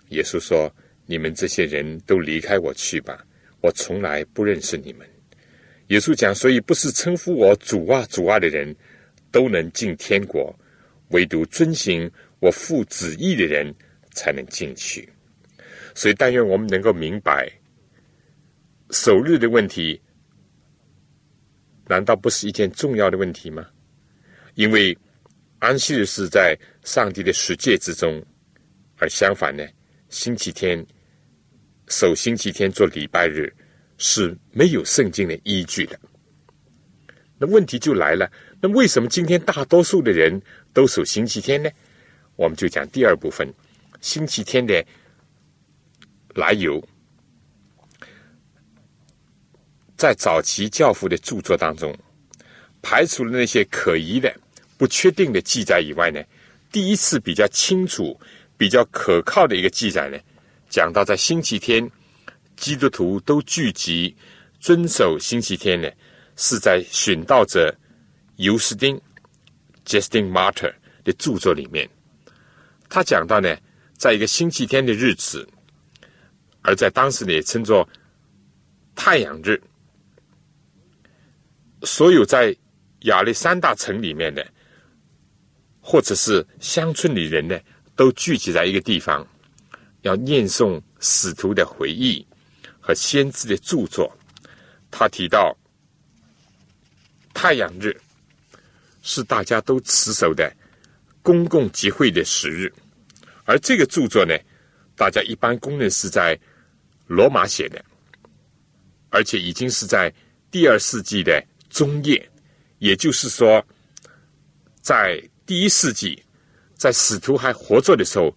[0.10, 0.72] 耶稣说
[1.08, 3.26] ：“你们这些人都离开我去吧，
[3.60, 5.04] 我从来不认识你们。”
[5.88, 8.76] 耶稣讲：“所以不是称呼我主啊主啊的人，
[9.32, 10.58] 都能进天国，
[11.10, 13.74] 唯独遵行我父旨意的人
[14.12, 15.08] 才能进去。”
[15.96, 17.52] 所以，但愿我们能够明白，
[18.91, 20.02] 守日的问题，
[21.88, 23.67] 难道不是一件重要的问题吗？
[24.56, 24.98] 因为
[25.60, 28.24] 安息日是在上帝的十诫之中，
[28.98, 29.63] 而相反呢？
[30.10, 30.84] 星期天
[31.88, 33.52] 守星期天做礼拜日
[33.97, 35.99] 是没有圣经的依据的。
[37.38, 40.41] 那问题就来了，那为什么今天大多数的人
[40.73, 41.69] 都守星期天呢？
[42.36, 43.47] 我们就讲第二部分，
[44.01, 44.86] 星期天的
[46.36, 46.82] 来由，
[49.97, 51.95] 在早期教父的著作当中，
[52.82, 54.34] 排除了那些可疑的、
[54.77, 56.21] 不确定的记载以外呢，
[56.71, 58.19] 第一次比较清楚。
[58.56, 60.17] 比较可靠的一个记载呢，
[60.69, 61.89] 讲到在星期天，
[62.55, 64.15] 基督徒都聚集
[64.59, 65.89] 遵守星期天呢，
[66.35, 67.75] 是在殉道者
[68.37, 68.99] 尤斯丁
[69.85, 71.89] （Justin Martyr） 的著作里面。
[72.89, 73.55] 他讲到呢，
[73.97, 75.47] 在一个星期天的日子，
[76.61, 77.87] 而在当时呢也称作
[78.95, 79.61] 太阳日，
[81.81, 82.55] 所有在
[83.01, 84.47] 亚历山大城里面的，
[85.81, 87.59] 或者是乡村里人呢。
[87.95, 89.23] 都聚集在一个地方，
[90.01, 92.25] 要念诵使徒的回忆
[92.84, 94.12] 和先知的著作。
[94.91, 95.58] 他提到，
[97.34, 97.98] 太阳日
[99.02, 100.54] 是大家都持守的
[101.22, 102.72] 公共集会的时日，
[103.46, 104.38] 而这个著作呢，
[104.98, 106.38] 大家一般公认是在
[107.08, 107.84] 罗马写的，
[109.10, 110.13] 而且已经是在
[110.52, 112.30] 第二世纪的中叶，
[112.80, 113.65] 也就是说，
[114.82, 116.22] 在第一世纪。
[116.76, 118.36] 在使徒还活着的时候，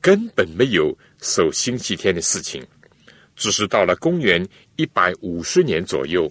[0.00, 2.64] 根本没有守星期天的事情，
[3.40, 6.30] 只是到了公元一百五十年左右，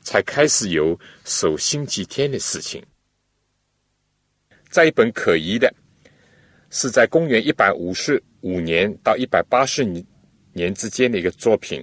[0.00, 2.84] 才开始有守星期天的事情。
[4.68, 5.72] 在一本可疑的，
[6.70, 9.84] 是在公元一百五十五年到一百八十
[10.52, 11.80] 年之间的一个作品，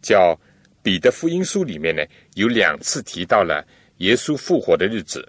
[0.00, 0.38] 叫
[0.84, 2.00] 《彼得福音书》里面呢，
[2.34, 3.66] 有两次提到了
[3.96, 5.28] 耶稣复活的日子，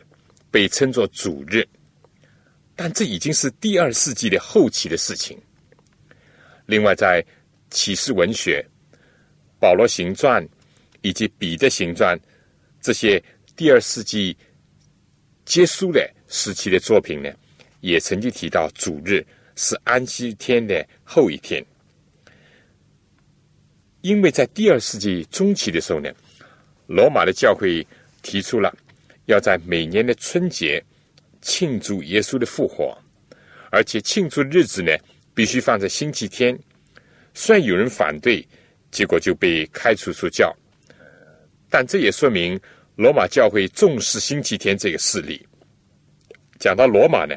[0.51, 1.67] 被称作主日。
[2.75, 5.35] 但这已经是第二世纪的后期的事情。
[6.67, 7.25] 另外，在
[7.69, 8.65] 启示文学、
[9.59, 10.47] 保罗行传
[11.01, 12.19] 以及彼得行传
[12.81, 13.21] 这些
[13.55, 14.35] 第二世纪
[15.45, 17.31] 结束的时期的作品呢，
[17.81, 19.25] 也曾经提到主日
[19.55, 21.63] 是安息天的后一天。
[24.01, 26.09] 因为在第二世纪中期的时候呢，
[26.87, 27.85] 罗马的教会
[28.21, 28.75] 提出了
[29.25, 30.83] 要在每年的春节。
[31.39, 32.97] 庆祝耶稣的复活，
[33.71, 34.91] 而且庆祝日子呢
[35.35, 36.57] 必须放在星期天。
[37.37, 38.43] 虽然有人反对，
[38.89, 40.51] 结果就被开除出教。
[41.69, 42.59] 但这也说明
[42.95, 45.45] 罗马教会重视星期天这个事例。
[46.57, 47.35] 讲到罗马呢，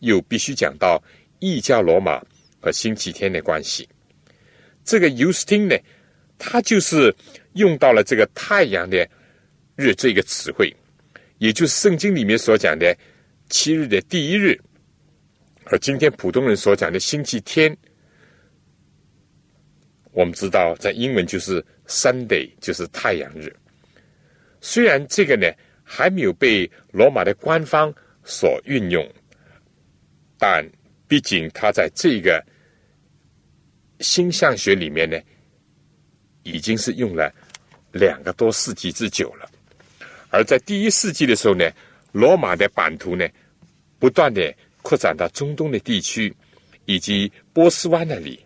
[0.00, 1.02] 又必须讲到
[1.38, 2.22] 异教罗马
[2.60, 3.88] 和星期天的关系。
[4.84, 5.74] 这个尤斯汀呢，
[6.36, 7.14] 他就是
[7.54, 9.08] 用到了这个太阳的
[9.74, 10.70] 日这个词汇，
[11.38, 12.94] 也就是圣经里面所讲的。
[13.48, 14.56] 七日的第一日，
[15.64, 17.76] 而今天普通人所讲的星期天，
[20.12, 23.54] 我们知道在英文就是 Sunday，就是太阳日。
[24.60, 25.46] 虽然这个呢
[25.84, 27.94] 还没有被罗马的官方
[28.24, 29.06] 所运用，
[30.38, 30.64] 但
[31.06, 32.44] 毕竟它在这个
[34.00, 35.18] 星象学里面呢，
[36.42, 37.32] 已经是用了
[37.92, 39.50] 两个多世纪之久了。
[40.30, 41.70] 而在第一世纪的时候呢，
[42.12, 43.28] 罗马的版图呢。
[44.00, 46.34] 不断的扩展到中东的地区，
[46.86, 48.42] 以及波斯湾那里，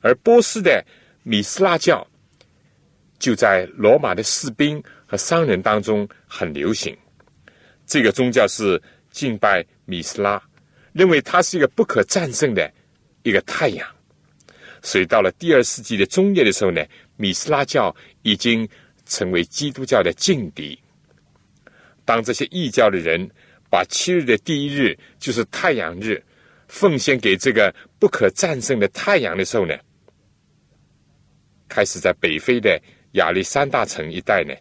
[0.00, 0.84] 而波斯的
[1.22, 2.06] 米斯拉教
[3.18, 6.96] 就在罗马的士兵和商人当中很流行。
[7.86, 8.80] 这个宗教是
[9.10, 10.42] 敬拜米斯拉，
[10.92, 12.72] 认为它是一个不可战胜的
[13.22, 13.88] 一个太阳。
[14.82, 16.84] 所以到了第二世纪的中叶的时候呢，
[17.16, 18.68] 米斯拉教已经
[19.06, 20.78] 成为基督教的劲敌。
[22.04, 23.28] 当这些异教的人。
[23.70, 26.24] 把七日的第一日，就是太阳日，
[26.68, 29.76] 奉献给这个不可战胜的太阳的时候呢，
[31.68, 32.80] 开始在北非的
[33.12, 34.54] 亚历山大城一带呢，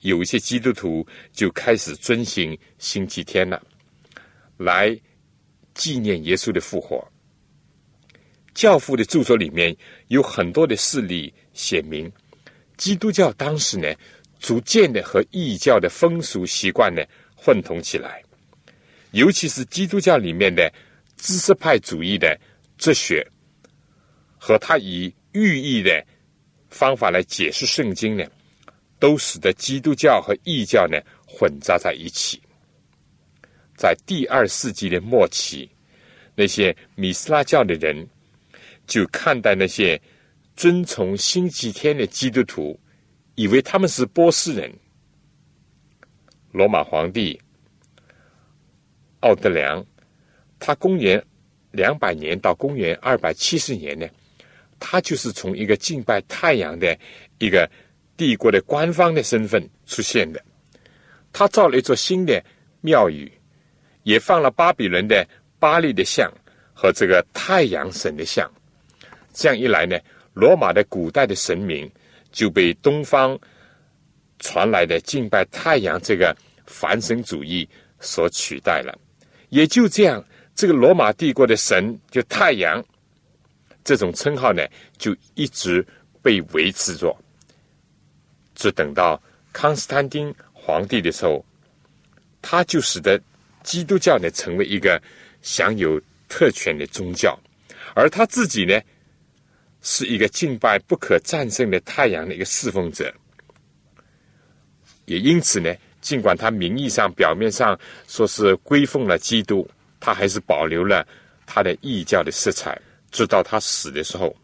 [0.00, 3.62] 有一些基督徒就开始遵行星期天了，
[4.56, 4.98] 来
[5.74, 7.06] 纪念耶稣的复活。
[8.54, 9.74] 教父的著作里面
[10.08, 12.10] 有很多的事例写明，
[12.76, 13.88] 基督教当时呢，
[14.38, 17.02] 逐渐的和异教的风俗习惯呢
[17.34, 18.22] 混同起来，
[19.12, 20.70] 尤其是基督教里面的
[21.16, 22.38] 知识派主义的
[22.76, 23.26] 哲学，
[24.36, 26.04] 和他以寓意的
[26.72, 28.26] 方法来解释圣经呢，
[28.98, 32.42] 都使得基督教和异教呢混杂在一起。
[33.76, 35.70] 在第二世纪的末期，
[36.34, 38.04] 那些米斯拉教的人。
[38.84, 39.98] 就看待那些
[40.56, 42.78] 遵从星期天的基督徒，
[43.36, 44.70] 以为他们是波斯人。
[46.50, 47.40] 罗马皇帝
[49.20, 49.86] 奥德良，
[50.58, 51.24] 他公元
[51.70, 54.06] 两百年到公元二百七十年呢，
[54.84, 56.98] 他就是从一个敬拜太阳的
[57.38, 57.70] 一个
[58.16, 60.44] 帝国的官方的身份出现的。
[61.32, 62.42] 他造了一座新的
[62.80, 63.30] 庙宇，
[64.02, 65.24] 也放了巴比伦的
[65.60, 66.28] 巴利的像
[66.74, 68.50] 和这个太阳神的像。
[69.32, 69.96] 这样一来呢，
[70.34, 71.88] 罗马的古代的神明
[72.32, 73.38] 就被东方
[74.40, 77.68] 传来的敬拜太阳这个凡神主义
[78.00, 78.98] 所取代了。
[79.48, 80.22] 也就这样，
[80.56, 82.84] 这个罗马帝国的神就太阳
[83.84, 84.62] 这种称号呢，
[84.98, 85.84] 就一直
[86.22, 87.16] 被维持着。
[88.54, 89.20] 只等到
[89.52, 91.44] 康斯坦丁皇帝的时候，
[92.40, 93.20] 他就使得
[93.62, 95.02] 基督教呢成为一个
[95.42, 97.38] 享有特权的宗教，
[97.94, 98.80] 而他自己呢。
[99.84, 103.12] 是一个敬拜不可战胜的太阳的一个侍奉者，
[105.06, 109.68] 也因此呢，尽管他名义上、表面上说是归奉了基督，
[109.98, 111.04] 他还是保留了
[111.46, 112.80] 他的异教的色彩。
[113.12, 114.34] 直到他死的时候，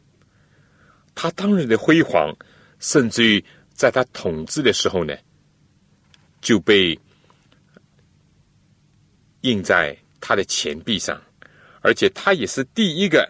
[1.17, 2.33] 他当日的辉煌，
[2.79, 5.17] 甚至于在他统治的时候呢，
[6.41, 6.97] 就被
[9.41, 11.21] 印在他的钱币上，
[11.81, 13.29] 而且他也是第一个。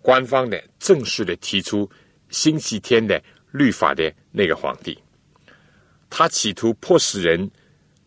[0.00, 1.90] 官方的正式的提出
[2.30, 4.96] 星期天的律法的那个皇帝，
[6.08, 7.50] 他企图迫使人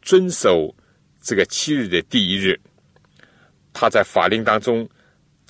[0.01, 0.73] 遵守
[1.21, 2.59] 这个七日的第一日。
[3.71, 4.89] 他在法令当中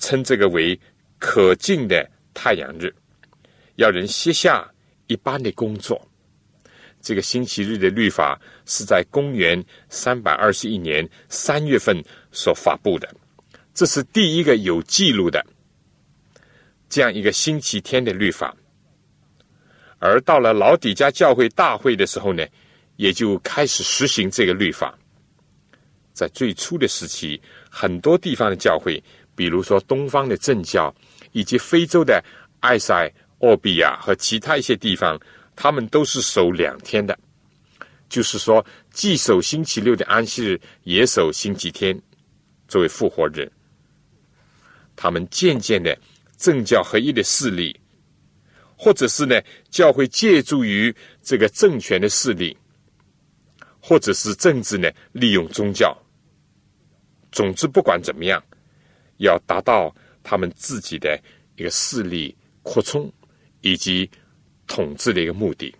[0.02, 0.78] 称这个为
[1.18, 2.92] 可敬的太阳日，
[3.76, 4.68] 要人歇下
[5.06, 6.04] 一般的工作。
[7.00, 13.08] 这个星期日的律法是在公元三百二十一年三月份所发布的，
[13.72, 15.44] 这是第一个有记录的。
[16.88, 18.54] 这样一个星期天的律法，
[19.98, 22.44] 而到了老底家教会大会的时候呢，
[22.96, 24.98] 也就开始实行这个律法。
[26.12, 29.02] 在最初的时期，很多地方的教会，
[29.34, 30.94] 比如说东方的正教，
[31.32, 32.22] 以及非洲的
[32.60, 35.20] 埃塞俄比亚和其他一些地方，
[35.54, 37.18] 他们都是守两天的，
[38.08, 42.00] 就是说，既守星期六的安息日，也守星期天
[42.68, 43.50] 作为复活日。
[44.96, 45.96] 他们渐渐的。
[46.38, 47.78] 政教合一的势力，
[48.76, 52.58] 或者是呢，教会借助于这个政权的势力，
[53.78, 55.96] 或者是政治呢，利用宗教。
[57.30, 58.42] 总之，不管怎么样，
[59.22, 61.18] 要达到他们自己的
[61.56, 63.10] 一个势力扩充
[63.62, 64.10] 以及
[64.66, 65.74] 统治的一个目的。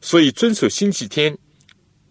[0.00, 1.36] 所以，遵守星期天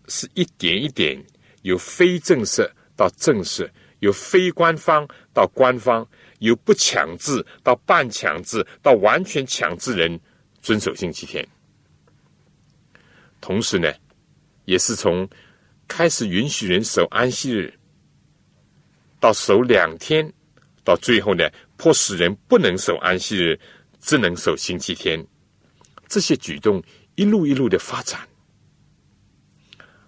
[0.08, 1.22] 是一点一点
[1.62, 6.08] 由非正式到正式，由非官方到官方。
[6.39, 10.20] 由不强制到半强制到完全强制人
[10.62, 11.47] 遵守星期天，
[13.39, 13.91] 同时呢，
[14.66, 15.28] 也是从
[15.88, 17.74] 开始允许人守安息日，
[19.20, 20.32] 到守两天，
[20.84, 23.59] 到最后呢，迫使人不能守安息日，
[23.99, 25.26] 只能守星期天，
[26.07, 26.82] 这些举动
[27.16, 28.20] 一路一路的发展。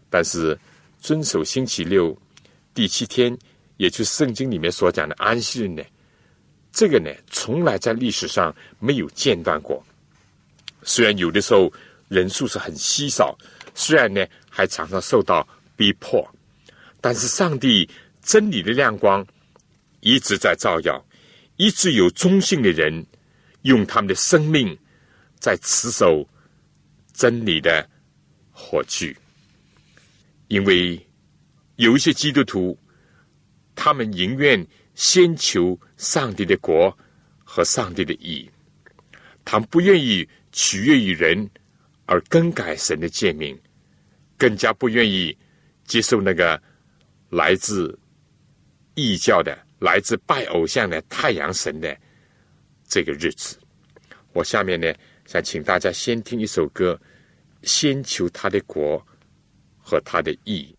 [0.10, 0.58] 但是
[1.00, 2.18] 遵守星期六
[2.74, 3.38] 第七天，
[3.78, 5.84] 也就是圣经里面所讲的安息日呢？
[6.72, 9.84] 这个呢，从来在历史上没有间断过。
[10.84, 11.72] 虽然有的时候
[12.08, 13.36] 人数是很稀少，
[13.74, 16.26] 虽然呢还常常受到逼迫，
[17.02, 17.90] 但是上帝
[18.28, 19.26] 真理的亮光
[20.02, 21.04] 一直在照耀，
[21.56, 23.04] 一直有忠信的人
[23.62, 24.78] 用他们的生命
[25.40, 26.28] 在持守
[27.14, 27.90] 真理的
[28.52, 29.16] 火炬。
[30.50, 31.04] 因为
[31.78, 32.78] 有一些基督徒，
[33.74, 34.68] 他们宁愿。
[34.98, 36.90] 先求上帝的国
[37.44, 38.50] 和上帝的义，
[39.46, 41.48] 他们不愿意取悦于人
[42.08, 43.56] 而更改神的诫命，
[44.40, 45.38] 更加不愿意
[45.86, 46.60] 接受那个
[47.30, 47.96] 来自
[48.98, 51.96] 异教的、来自拜偶像的太阳神的
[52.88, 53.56] 这个日子。
[54.34, 54.92] 我下面呢，
[55.28, 57.00] 想请大家先听一首歌，
[57.62, 59.00] 先求他的国
[59.80, 60.77] 和他的义。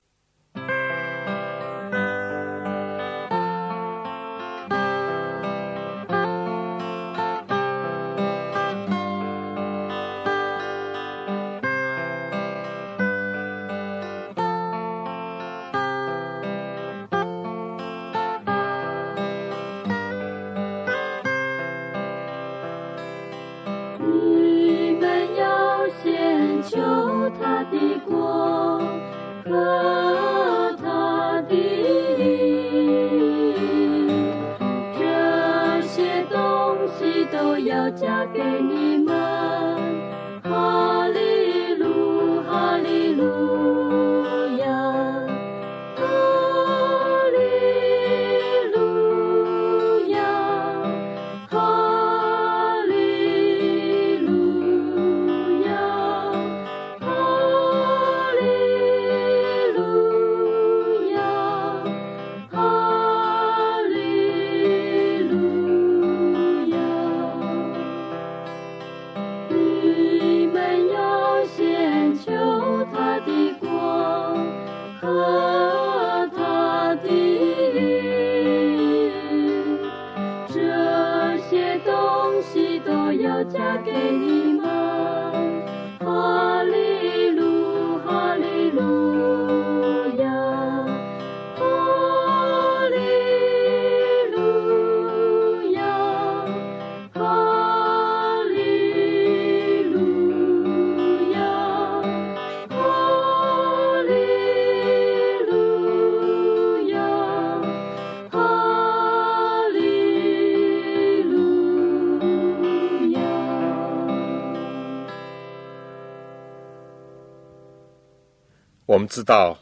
[119.28, 119.54] 道，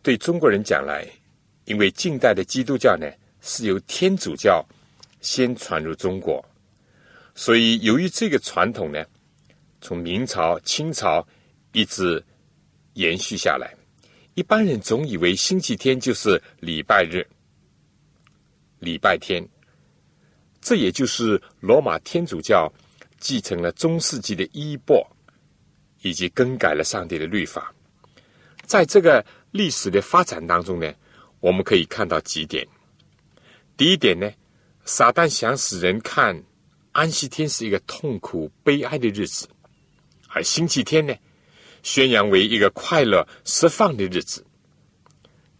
[0.00, 1.04] 对中国人讲来，
[1.64, 3.10] 因为近代的基督教呢
[3.40, 4.64] 是由天主教
[5.20, 6.40] 先传入中国，
[7.34, 9.04] 所以由于这个传统呢，
[9.80, 11.26] 从明朝、清朝
[11.72, 12.24] 一直
[12.92, 13.74] 延续下来。
[14.34, 17.26] 一般人总以为星期天就是礼拜日、
[18.78, 19.44] 礼拜天，
[20.60, 22.72] 这也就是罗马天主教
[23.18, 25.04] 继承了中世纪的衣钵。
[26.02, 27.74] 以及更改了上帝的律法。
[28.74, 30.92] 在这个历史的发展当中呢，
[31.38, 32.66] 我们可以看到几点。
[33.76, 34.28] 第一点呢，
[34.84, 36.42] 撒旦想使人看
[36.90, 39.48] 安息天是一个痛苦悲哀的日子，
[40.26, 41.14] 而星期天呢，
[41.84, 44.44] 宣扬为一个快乐释放的日子。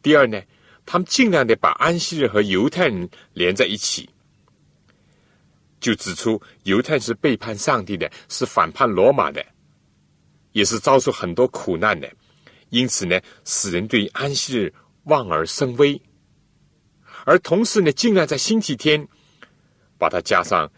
[0.02, 0.42] 第二呢，
[0.84, 4.10] 他们尽量的把安息日和犹太人连在一起，
[5.78, 9.46] 就指出犹太是背叛上帝的，是反叛罗马的。
[10.50, 12.12] 也是遭受很多苦难的，
[12.70, 16.00] 因此呢，使人对安息日望而生畏，
[17.24, 19.06] 而同时呢，尽量在星期天
[19.98, 20.70] 把它加上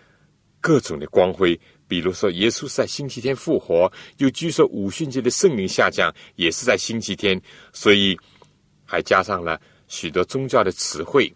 [0.61, 1.59] 各种的光辉，
[1.89, 7.41] 比如说耶稣是在星期天复活，又据说五旬节的圣灵下降也是在星期天，
[7.72, 8.18] 所以
[8.84, 11.32] 还加上了许多宗教的词汇，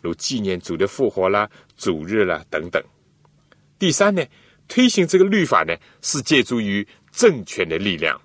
[0.00, 2.82] 如纪念主的复活啦、主日啦等等。
[3.78, 4.24] 第三呢，
[4.68, 6.86] 推行这个律法呢，是借助于。
[7.10, 8.20] 政权的力量，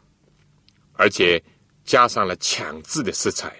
[0.91, 1.41] 而且
[1.83, 3.55] 加上了强制的色彩。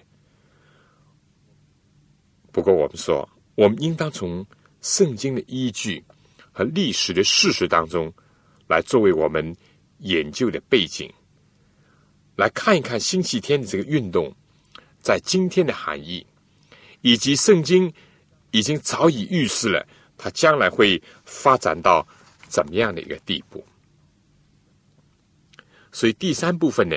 [2.52, 4.46] 不过，我们说，我们应当从
[4.82, 6.04] 圣经的依据
[6.52, 8.14] 和历史的事实当中，
[8.68, 9.56] 来作为我们
[10.00, 11.12] 研究的背景，
[12.36, 14.32] 来看一看星期天的这个运动
[15.02, 16.26] 在今天的含义，
[17.02, 17.92] 以及圣经
[18.52, 19.86] 已经早已预示了
[20.18, 22.08] 它将来会发展到
[22.48, 23.66] 怎么样的一个地步。
[25.92, 26.96] 所以第三部分呢，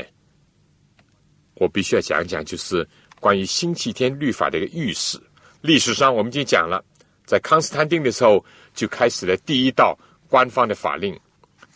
[1.56, 2.86] 我必须要讲一讲，就是
[3.20, 5.20] 关于星期天律法的一个预示。
[5.62, 6.84] 历史上我们已经讲了，
[7.24, 8.44] 在康斯坦丁的时候
[8.74, 9.98] 就开始了第一道
[10.28, 11.18] 官方的法令，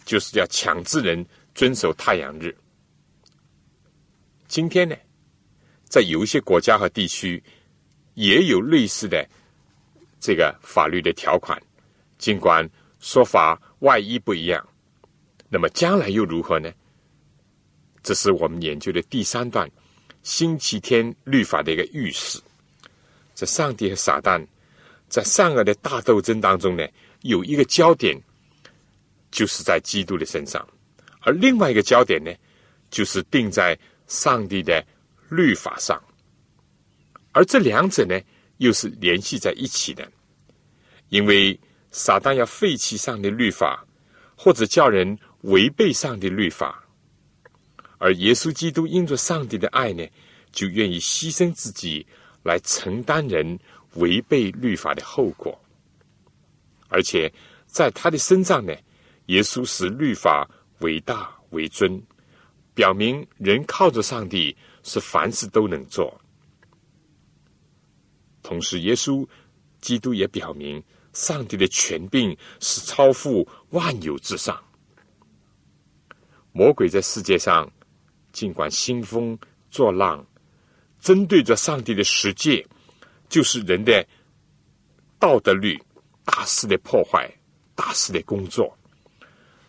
[0.05, 2.57] 就是要强制人遵守太阳日。
[4.47, 4.95] 今天呢，
[5.85, 7.43] 在有一些国家和地区
[8.15, 9.27] 也有类似的
[10.21, 11.61] 这个法律的条款，
[12.19, 12.69] 尽管
[13.01, 14.69] 说法外衣不一样，
[15.49, 16.71] 那么将来又如何呢？
[18.03, 19.71] 这是我们研究的第三段
[20.23, 22.41] 星期天律法的一个预示。
[23.35, 24.45] 在上帝和撒旦
[25.09, 26.87] 在善恶的大斗争当中呢，
[27.23, 28.19] 有一个焦点
[29.31, 30.67] 就是在基督的身上，
[31.21, 32.31] 而另外一个焦点呢，
[32.91, 34.85] 就是定在上帝的
[35.29, 36.01] 律法上。
[37.33, 38.21] 而这两者呢，
[38.59, 40.11] 又是联系在一起的，
[41.09, 41.59] 因为
[41.91, 43.85] 撒旦要废弃上帝律法，
[44.37, 46.85] 或者叫人违背上帝律法，
[48.01, 50.03] 而耶稣基督因着上帝的爱呢，
[50.51, 52.07] 就愿意牺牲自己
[52.43, 53.59] 来承担人
[53.97, 55.57] 违背律法的后果，
[56.89, 57.31] 而且
[57.67, 58.75] 在他的身上呢，
[59.27, 60.49] 耶稣使律法
[60.79, 62.03] 为大为尊，
[62.73, 66.19] 表明人靠着上帝是凡事都能做。
[68.43, 69.29] 同时，耶稣
[69.83, 70.83] 基督也表明，
[71.13, 74.59] 上帝的权柄是超乎万有之上。
[76.53, 77.71] 魔鬼在世界上，
[78.33, 79.39] 尽管兴风
[79.71, 80.25] 作浪，
[81.01, 82.67] 针对着上帝的世界，
[83.29, 84.07] 就是人的
[85.19, 85.81] 道德律，
[86.25, 87.31] 大肆的破坏，
[87.75, 88.77] 大肆的工作。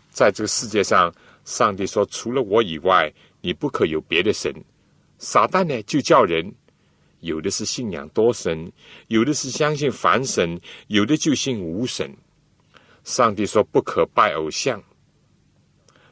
[0.09, 1.13] 在这个世界上，
[1.45, 4.53] 上帝说：“除了我以外，你不可有别的神。”
[5.17, 6.53] 撒旦呢，就叫人
[7.21, 8.71] 有的是信仰多神，
[9.07, 12.13] 有的是相信凡神，有的就信无神。
[13.03, 14.83] 上帝说：“不可拜偶像。”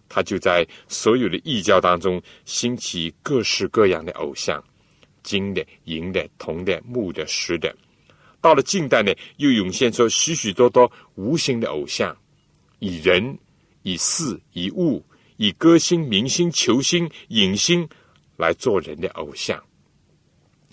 [0.10, 4.62] 他就在所有的异教当中兴起各式各样的偶像，
[5.22, 7.74] 金的、银的、铜的、木的、石的。
[8.41, 12.18] 到了近代呢，又涌现出许许多多无形的偶像，
[12.80, 13.38] 以人、
[13.84, 15.05] 以事、以物、
[15.38, 17.88] 以歌星、明星、球星、影星
[18.36, 19.62] 来做人的偶像，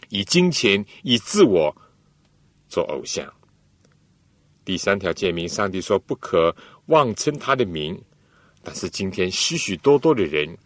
[0.08, 1.76] 以金钱、以自我
[2.68, 3.30] 做偶像。
[4.64, 6.54] 第三条诫命，上帝说不可
[6.86, 8.00] 妄称他的名。
[8.66, 10.58] 但是今天许许多多的人，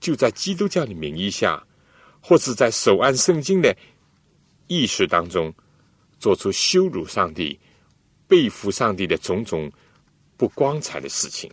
[0.00, 1.66] 就在基督教的名义下，
[2.20, 3.74] 或是在手按圣经的
[4.66, 5.50] 意识当中，
[6.18, 7.58] 做出羞辱上帝、
[8.28, 9.72] 背负上帝的种种
[10.36, 11.50] 不光彩的事情。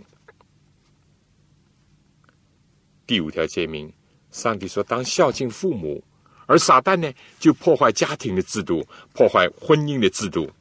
[3.06, 3.90] 第五条诫命，
[4.32, 6.04] 上帝说：“当孝敬父母。”
[6.46, 10.52] 而撒旦呢，就破坏家庭的制度，破坏婚姻的制度，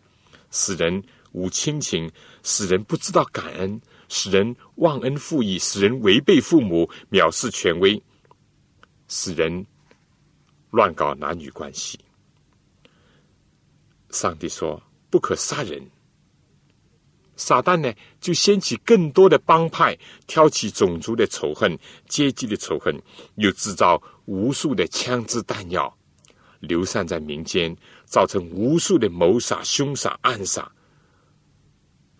[0.52, 2.08] 使人无亲情，
[2.44, 3.80] 使人不知道感恩。
[4.08, 8.00] 使人忘恩负义，使人违背父母，藐视权威，
[9.08, 9.66] 使人
[10.70, 11.98] 乱搞男女关系。
[14.10, 15.84] 上帝说：“不可杀人。”
[17.36, 21.78] 撒旦呢，就掀起更多的帮派，挑起种族的仇恨、
[22.08, 22.96] 阶级的仇恨，
[23.34, 25.94] 又制造无数的枪支弹药，
[26.60, 27.76] 流散在民间，
[28.06, 30.70] 造成无数的谋杀、凶杀、暗杀。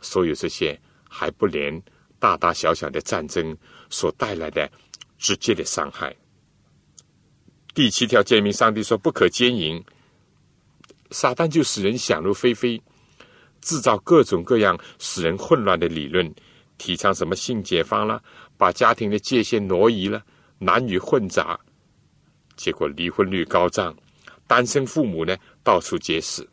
[0.01, 0.79] 所有这些。
[1.19, 1.83] 还不连
[2.19, 3.57] 大大小小的战争
[3.89, 4.71] 所带来的
[5.17, 6.15] 直接的伤害。
[7.73, 9.83] 第七条诫命，上帝说不可奸淫，
[11.11, 12.83] 撒旦就使人想入非非，
[13.63, 16.35] 制造各种各样使人混乱的理论，
[16.77, 18.23] 提倡什么性解放了，
[18.59, 20.23] 把家庭的界限挪移了，
[20.59, 21.59] 男女混杂，
[22.57, 23.97] 结果离婚率高涨，
[24.47, 26.47] 单身父母呢到处皆是。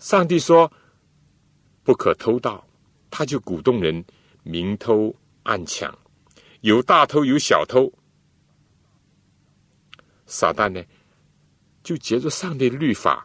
[0.00, 0.72] 上帝说
[1.84, 2.66] 不可偷盗。
[3.12, 4.02] 他就鼓动人
[4.42, 5.96] 明偷暗抢，
[6.62, 7.92] 有大偷有小偷。
[10.24, 10.82] 撒旦呢，
[11.84, 13.24] 就借着上帝的律法，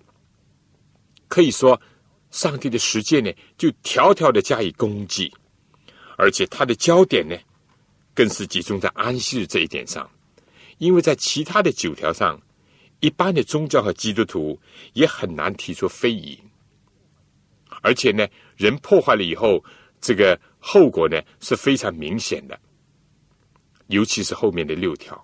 [1.30, 1.82] 可以说
[2.32, 5.34] 上帝的实践呢，就条条的加以攻击，
[6.18, 7.36] 而且他的焦点呢，
[8.14, 10.08] 更是集中在安息日这一点上，
[10.80, 12.38] 因为在其他的九条上，
[13.00, 14.60] 一般的宗教和基督徒
[14.92, 16.38] 也很难提出非议。
[17.82, 18.28] 而且呢，
[18.58, 19.64] 人破坏了以后，
[20.00, 22.60] 这个后果呢是非常明显的，
[23.88, 25.22] 尤其是后面的六条。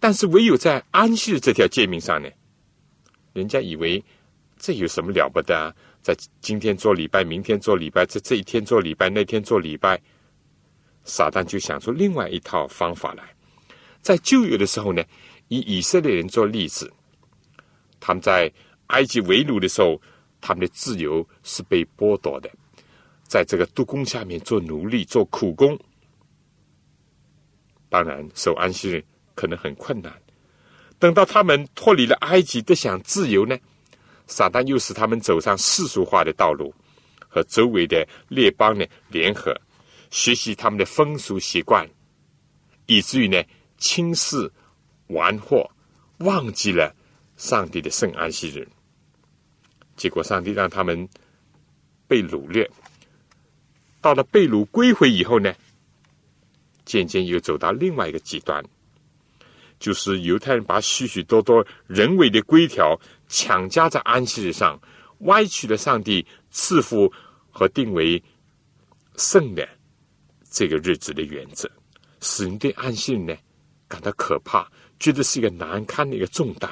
[0.00, 2.28] 但是唯有在安息的这条诫命上呢，
[3.32, 4.04] 人家以为
[4.58, 5.74] 这有什么了不得啊？
[6.02, 10.00] 在今天做礼拜，明天做礼拜，在这一天做礼拜，那天做礼拜，
[11.04, 13.24] 撒旦就想出另外一套方法来。
[14.02, 15.02] 在旧约的时候呢，
[15.48, 16.92] 以以色列人做例子，
[17.98, 18.52] 他们在
[18.88, 20.00] 埃及为奴的时候。
[20.40, 22.50] 他们的自由是被剥夺的，
[23.24, 25.78] 在这个督工下面做奴隶、做苦工，
[27.88, 30.12] 当然守安息日可能很困难。
[30.98, 33.56] 等到他们脱离了埃及，得享自由呢，
[34.26, 36.74] 撒旦又使他们走上世俗化的道路，
[37.28, 39.54] 和周围的列邦呢联合，
[40.10, 41.86] 学习他们的风俗习惯，
[42.86, 43.42] 以至于呢
[43.76, 44.50] 轻视、
[45.08, 45.70] 玩祸，
[46.20, 46.94] 忘记了
[47.36, 48.66] 上帝的圣安息日。
[49.96, 51.08] 结果，上帝让他们
[52.06, 52.70] 被掳掠。
[54.00, 55.52] 到了被掳归回以后呢，
[56.84, 58.64] 渐渐又走到另外一个极端，
[59.80, 64.80] 就是犹太人把许许多多人为的规条强加在安息日上，
[65.20, 67.12] 歪曲了上帝赐福
[67.50, 68.22] 和定为
[69.16, 69.68] 圣的
[70.50, 71.68] 这个日子的原则，
[72.20, 73.34] 使人对安息日呢
[73.88, 74.70] 感到可怕，
[75.00, 76.70] 觉得是一个难堪的一个重担。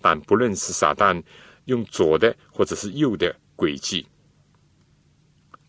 [0.00, 1.22] 但不论是撒旦
[1.66, 4.06] 用左的或者是右的诡计，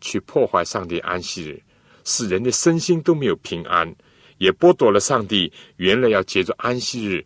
[0.00, 1.62] 去破坏上帝安息日，
[2.04, 3.94] 使人的身心都没有平安，
[4.38, 7.24] 也剥夺了上帝原来要借助安息日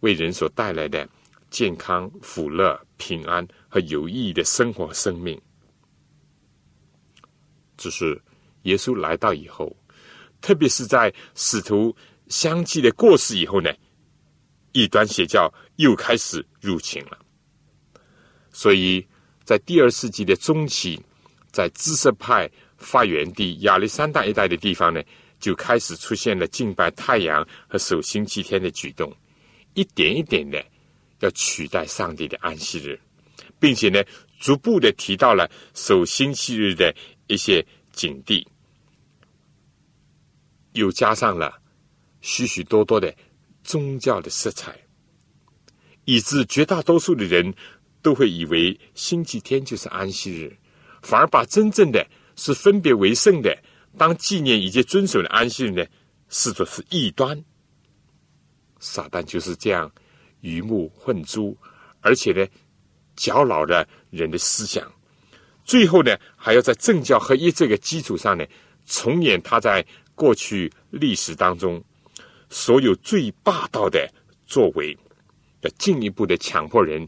[0.00, 1.08] 为人所带来的
[1.50, 5.40] 健康、福乐、平安和有意义的生活生命。
[7.76, 8.20] 只是
[8.62, 9.74] 耶稣来到以后，
[10.40, 11.94] 特别是在使徒
[12.28, 13.72] 相继的过世以后呢，
[14.72, 17.18] 异端邪教又开始入侵了。
[18.52, 19.06] 所以
[19.44, 21.00] 在第二世纪的中期，
[21.50, 25.02] 在知识派发源地亚历山大一带的地方呢，
[25.40, 29.12] 就开始出现了敬拜太阳和守星期天的举动，
[29.74, 30.64] 一点一点的
[31.20, 32.98] 要取代上帝的安息日，
[33.58, 34.02] 并且呢，
[34.38, 36.94] 逐步的提到了守星期日的
[37.26, 38.46] 一些景地，
[40.72, 41.60] 又加上了
[42.20, 43.14] 许许多多的
[43.62, 44.78] 宗教的色彩，
[46.04, 47.54] 以致绝大多数的人。
[48.02, 50.54] 都会以为星期天就是安息日，
[51.00, 53.56] 反而把真正的是分别为圣的，
[53.96, 55.82] 当纪念以及遵守的安息日呢，
[56.28, 57.42] 视作是异端。
[58.78, 59.90] 撒旦就是这样
[60.42, 61.56] 鱼目混珠，
[62.02, 62.46] 而且呢，
[63.16, 64.92] 搅扰了人的思想。
[65.64, 68.44] 最后呢，还要在政教合一这个基础上呢，
[68.84, 69.82] 重演他在
[70.14, 71.82] 过去历史当中
[72.50, 74.06] 所有最霸道的
[74.44, 74.94] 作为，
[75.64, 77.06] 要进一步的强迫人。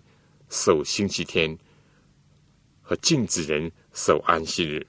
[0.48, 1.59] 守星期天
[2.80, 4.86] 和禁止人守安息日，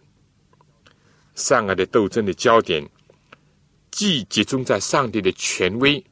[1.34, 2.88] 善恶的斗争的焦点
[3.90, 6.06] 既集中在上帝的权威，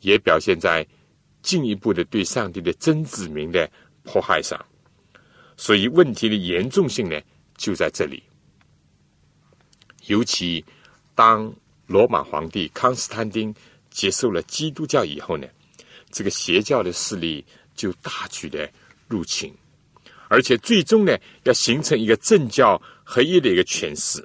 [0.00, 0.86] 也表现在
[1.42, 3.70] 进一步的对上帝的真子民的
[4.04, 4.58] 迫害上。
[5.58, 7.20] 所以问题的严重性呢，
[7.58, 8.22] 就在这里。
[10.06, 10.64] 尤其
[11.14, 11.52] 当
[11.86, 13.54] 罗马皇帝康斯坦丁
[13.90, 15.46] 接受了基督教以后呢，
[16.10, 17.44] 这个邪教的势力。
[17.76, 18.70] 就大举的
[19.08, 19.50] 入侵，
[20.28, 24.22] 而且最终呢，要形成一个政教合一的一个诠释。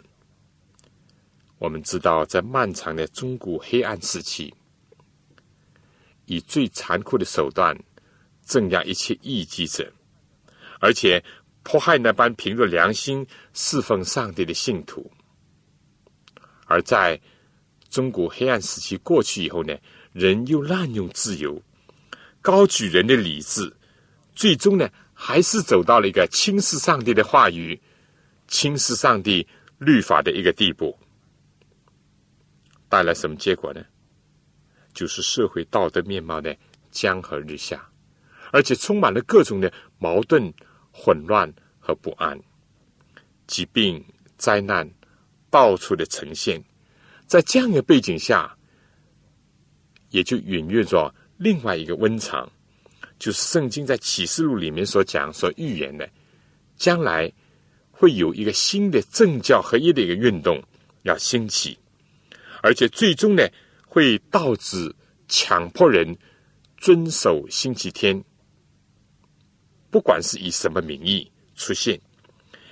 [1.57, 4.53] 我们知道，在漫长的中古黑暗时期，
[6.25, 7.73] 以最残酷的手段
[8.45, 9.89] 镇压一切异己者，
[10.81, 11.23] 而且
[11.63, 15.09] 迫害那般凭着良心侍奉上帝的信徒。
[16.65, 17.17] 而在
[17.89, 19.73] 中古黑暗时期过去以后呢，
[20.11, 21.61] 人又滥用自由。
[22.45, 23.75] 高举人的理智，
[24.35, 27.81] 最终呢，还是走到了一个轻视上帝的话语、
[28.47, 29.47] 轻视上帝
[29.79, 30.95] 律法的一个地步，
[32.87, 33.83] 带来什么结果呢？
[34.93, 36.53] 就是社会道德面貌呢
[36.91, 37.83] 江河日下，
[38.51, 40.53] 而且充满了各种的矛盾、
[40.91, 42.39] 混乱和不安，
[43.47, 44.05] 疾病、
[44.37, 44.87] 灾难
[45.49, 46.63] 到处的呈现。
[47.25, 48.55] 在这样的背景下，
[50.11, 51.11] 也就隐约着。
[51.37, 52.49] 另外一个温床，
[53.19, 56.09] 就是圣经在启示录里面所讲、所预言的，
[56.77, 57.31] 将来
[57.91, 60.63] 会有一个新的政教合一的一个运动
[61.03, 61.77] 要兴起，
[62.61, 63.45] 而且最终呢，
[63.85, 64.95] 会导致
[65.27, 66.17] 强迫人
[66.77, 68.23] 遵守星期天，
[69.91, 71.99] 不管是以什么名义出现，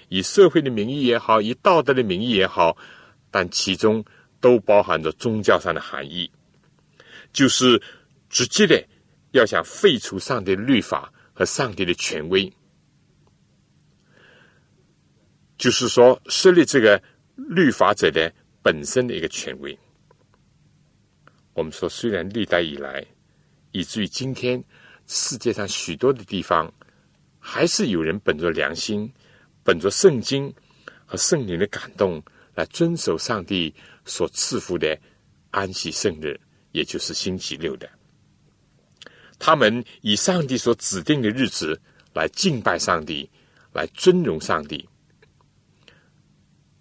[0.07, 2.77] 以社会的名义也好，以道德的名义也好，
[3.29, 4.05] 但其中
[4.39, 6.31] 都包含着宗教上的含义，
[7.33, 7.81] 就是。
[8.33, 8.83] 直接的
[9.33, 12.51] 要想废除上帝律法和上帝的权威，
[15.55, 16.99] 就是说设立这个
[17.35, 19.77] 律法者的本身的一个权威。
[21.53, 23.05] 我们说，虽然历代以来，
[23.71, 24.61] 以至于今天，
[25.05, 26.73] 世界上许多的地方，
[27.37, 29.13] 还是有人本着良心、
[29.63, 30.51] 本着圣经
[31.05, 32.19] 和圣灵的感动，
[32.55, 33.71] 来遵守上帝
[34.05, 34.99] 所赐福的
[35.51, 36.39] 安息圣日，
[36.71, 37.87] 也就是星期六的。
[39.45, 41.77] 他们以上帝所指定的日子
[42.13, 43.29] 来敬拜上帝，
[43.73, 44.87] 来尊荣上帝，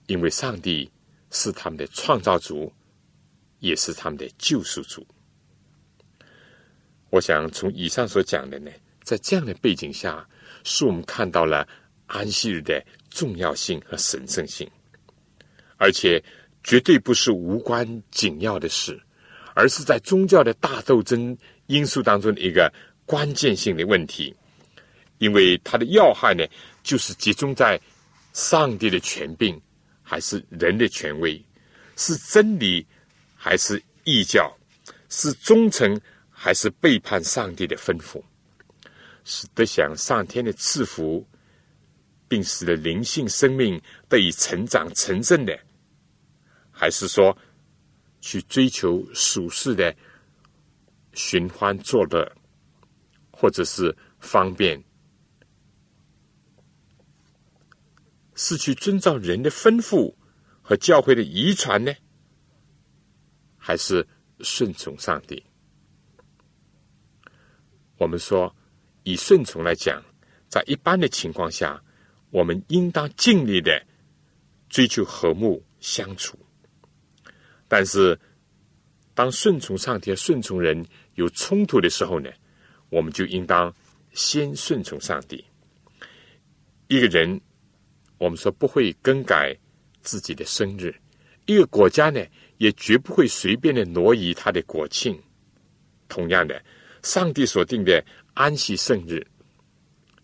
[0.06, 0.88] 因为上帝
[1.32, 2.72] 是他们的创造主，
[3.58, 5.04] 也是他们的救赎主。
[7.10, 8.70] 我想从以上所讲的呢，
[9.02, 10.24] 在这样的背景下，
[10.62, 11.66] 使我们看到了
[12.06, 14.70] 安息日的重要性和神圣性，
[15.78, 16.22] 而且
[16.62, 19.02] 绝对不是无关紧要的事，
[19.52, 21.36] 而是在宗教的大斗争。
[21.72, 22.70] 因素当中的一个
[23.06, 24.34] 关键性的问题，
[25.16, 26.44] 因为它的要害呢，
[26.82, 27.80] 就是集中在
[28.34, 29.58] 上帝的权柄
[30.02, 31.42] 还是人的权威，
[31.96, 32.86] 是真理
[33.34, 34.54] 还是异教，
[35.08, 35.98] 是忠诚
[36.30, 38.22] 还是背叛上帝的吩咐，
[39.24, 41.26] 是得享上天的赐福，
[42.28, 45.58] 并使得灵性生命得以成长成正的，
[46.70, 47.34] 还是说
[48.20, 49.94] 去追求属世的？
[51.14, 52.30] 寻欢作乐，
[53.30, 54.82] 或者是方便
[58.34, 60.14] 是去遵照人的吩咐
[60.62, 61.92] 和教会的遗传呢，
[63.56, 64.06] 还是
[64.40, 65.44] 顺从上帝？
[67.98, 68.54] 我们说，
[69.04, 70.02] 以顺从来讲，
[70.48, 71.80] 在一般的情况下，
[72.30, 73.86] 我们应当尽力的
[74.68, 76.38] 追求和睦相处。
[77.68, 78.18] 但是，
[79.14, 80.84] 当顺从上帝顺从人
[81.14, 82.30] 有冲突的时候呢，
[82.90, 83.74] 我们就应当
[84.12, 85.44] 先顺从上帝。
[86.88, 87.40] 一个人，
[88.18, 89.56] 我们说不会更改
[90.02, 90.92] 自己的生日；
[91.46, 92.24] 一个国家呢，
[92.58, 95.18] 也绝不会随便的挪移他的国庆。
[96.08, 96.62] 同样的。
[97.02, 98.00] 上帝所定的
[98.32, 99.26] 安息圣日，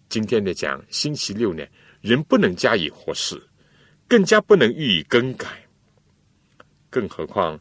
[0.08, 1.66] 今天的讲星期六呢，
[2.00, 3.42] 人不能加以忽视，
[4.06, 5.60] 更加不能予以更改。
[6.88, 7.60] 更何况，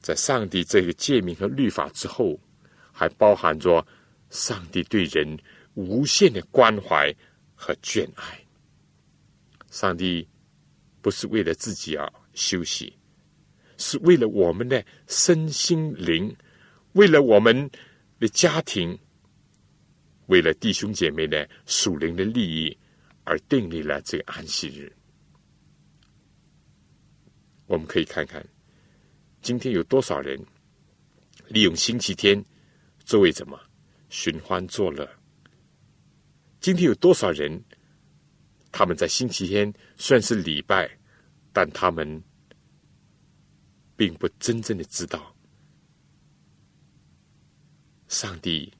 [0.00, 2.38] 在上帝这个诫命和律法之后，
[2.92, 3.86] 还包含着
[4.30, 5.38] 上帝对人
[5.74, 7.14] 无限的关怀
[7.54, 8.44] 和眷爱。
[9.70, 10.26] 上帝
[11.00, 12.92] 不是为了自己而休息，
[13.76, 16.36] 是为了我们的身心灵，
[16.94, 17.70] 为了我们。
[18.20, 18.98] 的家庭
[20.26, 22.76] 为了弟兄姐妹的属灵的利益
[23.24, 24.92] 而订立了这个安息日。
[27.64, 28.46] 我们可以看看
[29.42, 30.38] 今天有多少人
[31.48, 32.42] 利用星期天
[33.04, 33.58] 作为什么
[34.10, 35.08] 寻欢作乐？
[36.60, 37.62] 今天有多少人
[38.70, 40.90] 他们在星期天算是礼拜，
[41.54, 42.22] 但他们
[43.96, 45.34] 并不真正的知道。
[48.08, 48.70] 上帝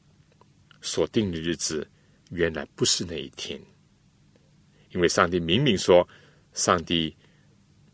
[0.82, 1.88] 所定的日子，
[2.30, 3.58] 原来不是那一天，
[4.90, 6.06] 因为上帝明明说，
[6.52, 7.16] 上帝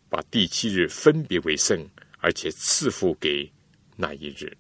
[0.08, 1.88] 把第七日分别为圣，
[2.27, 3.49] 而且赐福给
[3.95, 4.53] 那一日。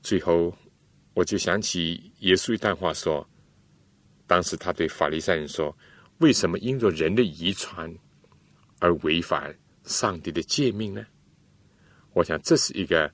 [0.00, 0.56] 最后，
[1.14, 3.28] 我就想起耶稣一段话说，
[4.24, 5.76] 当时他对法利赛人说
[6.22, 7.92] ：“为什么因着人的遗传
[8.78, 9.52] 而违反
[9.82, 11.04] 上帝的诫命呢？”
[12.14, 13.12] 我想这是一个。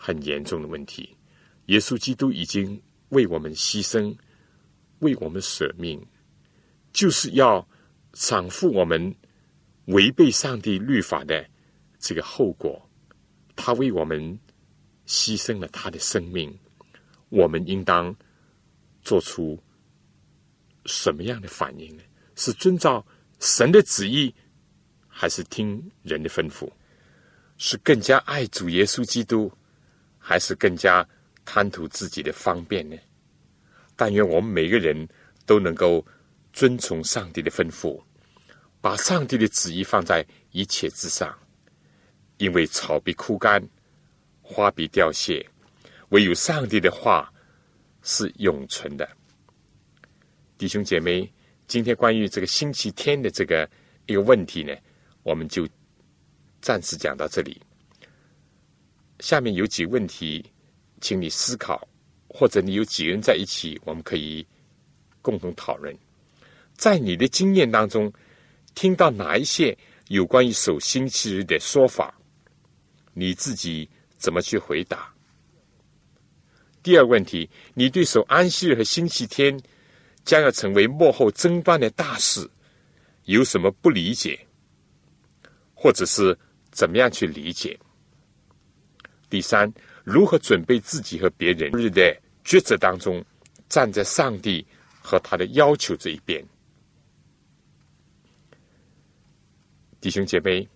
[0.00, 1.12] 很严重的问题，
[1.66, 4.16] 耶稣基督已经为我们牺牲，
[5.00, 6.00] 为我们舍命，
[6.92, 7.68] 就是要
[8.14, 9.12] 赏赐我们
[9.88, 11.46] 违背上帝律法的
[11.98, 12.80] 这个后果。
[13.54, 14.38] 他为我们
[15.06, 16.58] 牺牲了他的生命，
[17.28, 18.14] 我们应当
[19.02, 19.62] 做出
[20.86, 22.02] 什么样的反应呢？
[22.36, 23.04] 是遵照
[23.40, 24.32] 神的旨意，
[25.08, 26.70] 还是听人的吩咐？
[27.56, 29.52] 是更加爱主耶稣基督？
[30.18, 31.06] 还是更加
[31.44, 32.96] 贪图自己的方便呢？
[33.96, 35.08] 但愿我们每个人
[35.46, 36.06] 都能够
[36.52, 38.00] 遵从上帝的吩咐，
[38.80, 41.36] 把上帝的旨意放在一切之上。
[42.38, 43.60] 因为草必枯干，
[44.40, 45.44] 花必凋谢，
[46.10, 47.32] 唯有上帝的话
[48.02, 49.08] 是永存的。
[50.56, 51.28] 弟兄姐妹，
[51.66, 53.68] 今天关于这个星期天的这个
[54.06, 54.72] 一个问题呢，
[55.24, 55.68] 我们就
[56.60, 57.60] 暂时讲到这里。
[59.18, 60.48] 下面有几个问题，
[61.00, 61.88] 请你思考，
[62.28, 64.46] 或者你有几个人在一起，我们可以
[65.20, 65.92] 共同讨论。
[66.76, 68.12] 在你的经验当中，
[68.74, 69.76] 听到哪一些
[70.08, 72.14] 有关于守星期日的说法，
[73.12, 75.12] 你自己怎么去回答？
[76.82, 79.60] 第二个问题，你对守安息日和星期天
[80.24, 82.48] 将要成为幕后争端的大事，
[83.24, 84.38] 有什么不理解，
[85.74, 86.38] 或者是
[86.70, 87.78] 怎么样去理解？
[89.28, 89.70] 第三，
[90.04, 93.22] 如何准备自己和别人日的抉择当中，
[93.68, 94.66] 站在上帝
[95.02, 96.42] 和他的要求这一边？
[100.00, 100.68] 弟兄姐妹，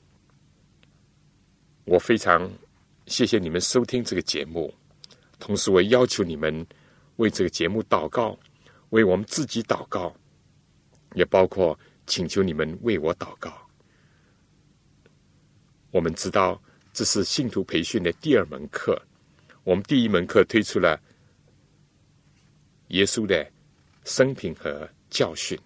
[1.85, 2.51] 我非常
[3.07, 4.73] 谢谢你们收听这个节目，
[5.39, 6.67] 同时我要求你们
[7.17, 8.39] 为这个节目祷告，
[8.91, 10.15] 为我们自己祷告，
[11.15, 13.53] 也包括请求你们为我祷告。
[15.91, 16.61] 我们知道。
[16.95, 19.01] 这是信徒培训的第二门课。
[19.65, 21.01] 我们第一门课推出了
[22.89, 23.51] 耶稣的
[24.05, 25.59] 生平和教训，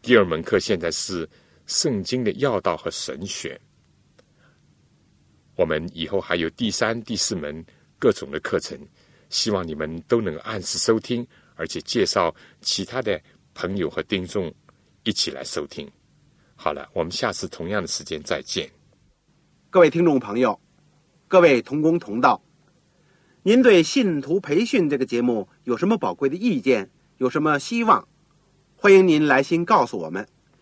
[0.00, 1.28] 第二门课现在是
[1.66, 3.60] 圣经的要道和神学。
[5.54, 7.64] 我们以后还有第三、第四门
[7.98, 8.78] 各种的课程，
[9.28, 13.20] 希望你们都能按时收听，而且介绍其他的
[13.54, 14.52] 朋友和听众
[15.04, 15.90] 一起来收听。
[16.54, 18.70] 好了，我们下次同样的时间再见。
[19.68, 20.58] 各位听众朋友，
[21.28, 22.42] 各位同工同道，
[23.42, 26.90] 您对信徒培训这个节目有什么宝贵的意见？
[27.18, 28.08] 有什么希望？
[28.76, 30.26] 欢迎您来信告诉我们，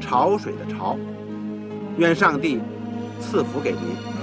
[0.00, 0.96] 潮水的潮。
[1.98, 2.60] 愿上帝
[3.20, 4.17] 赐福给您。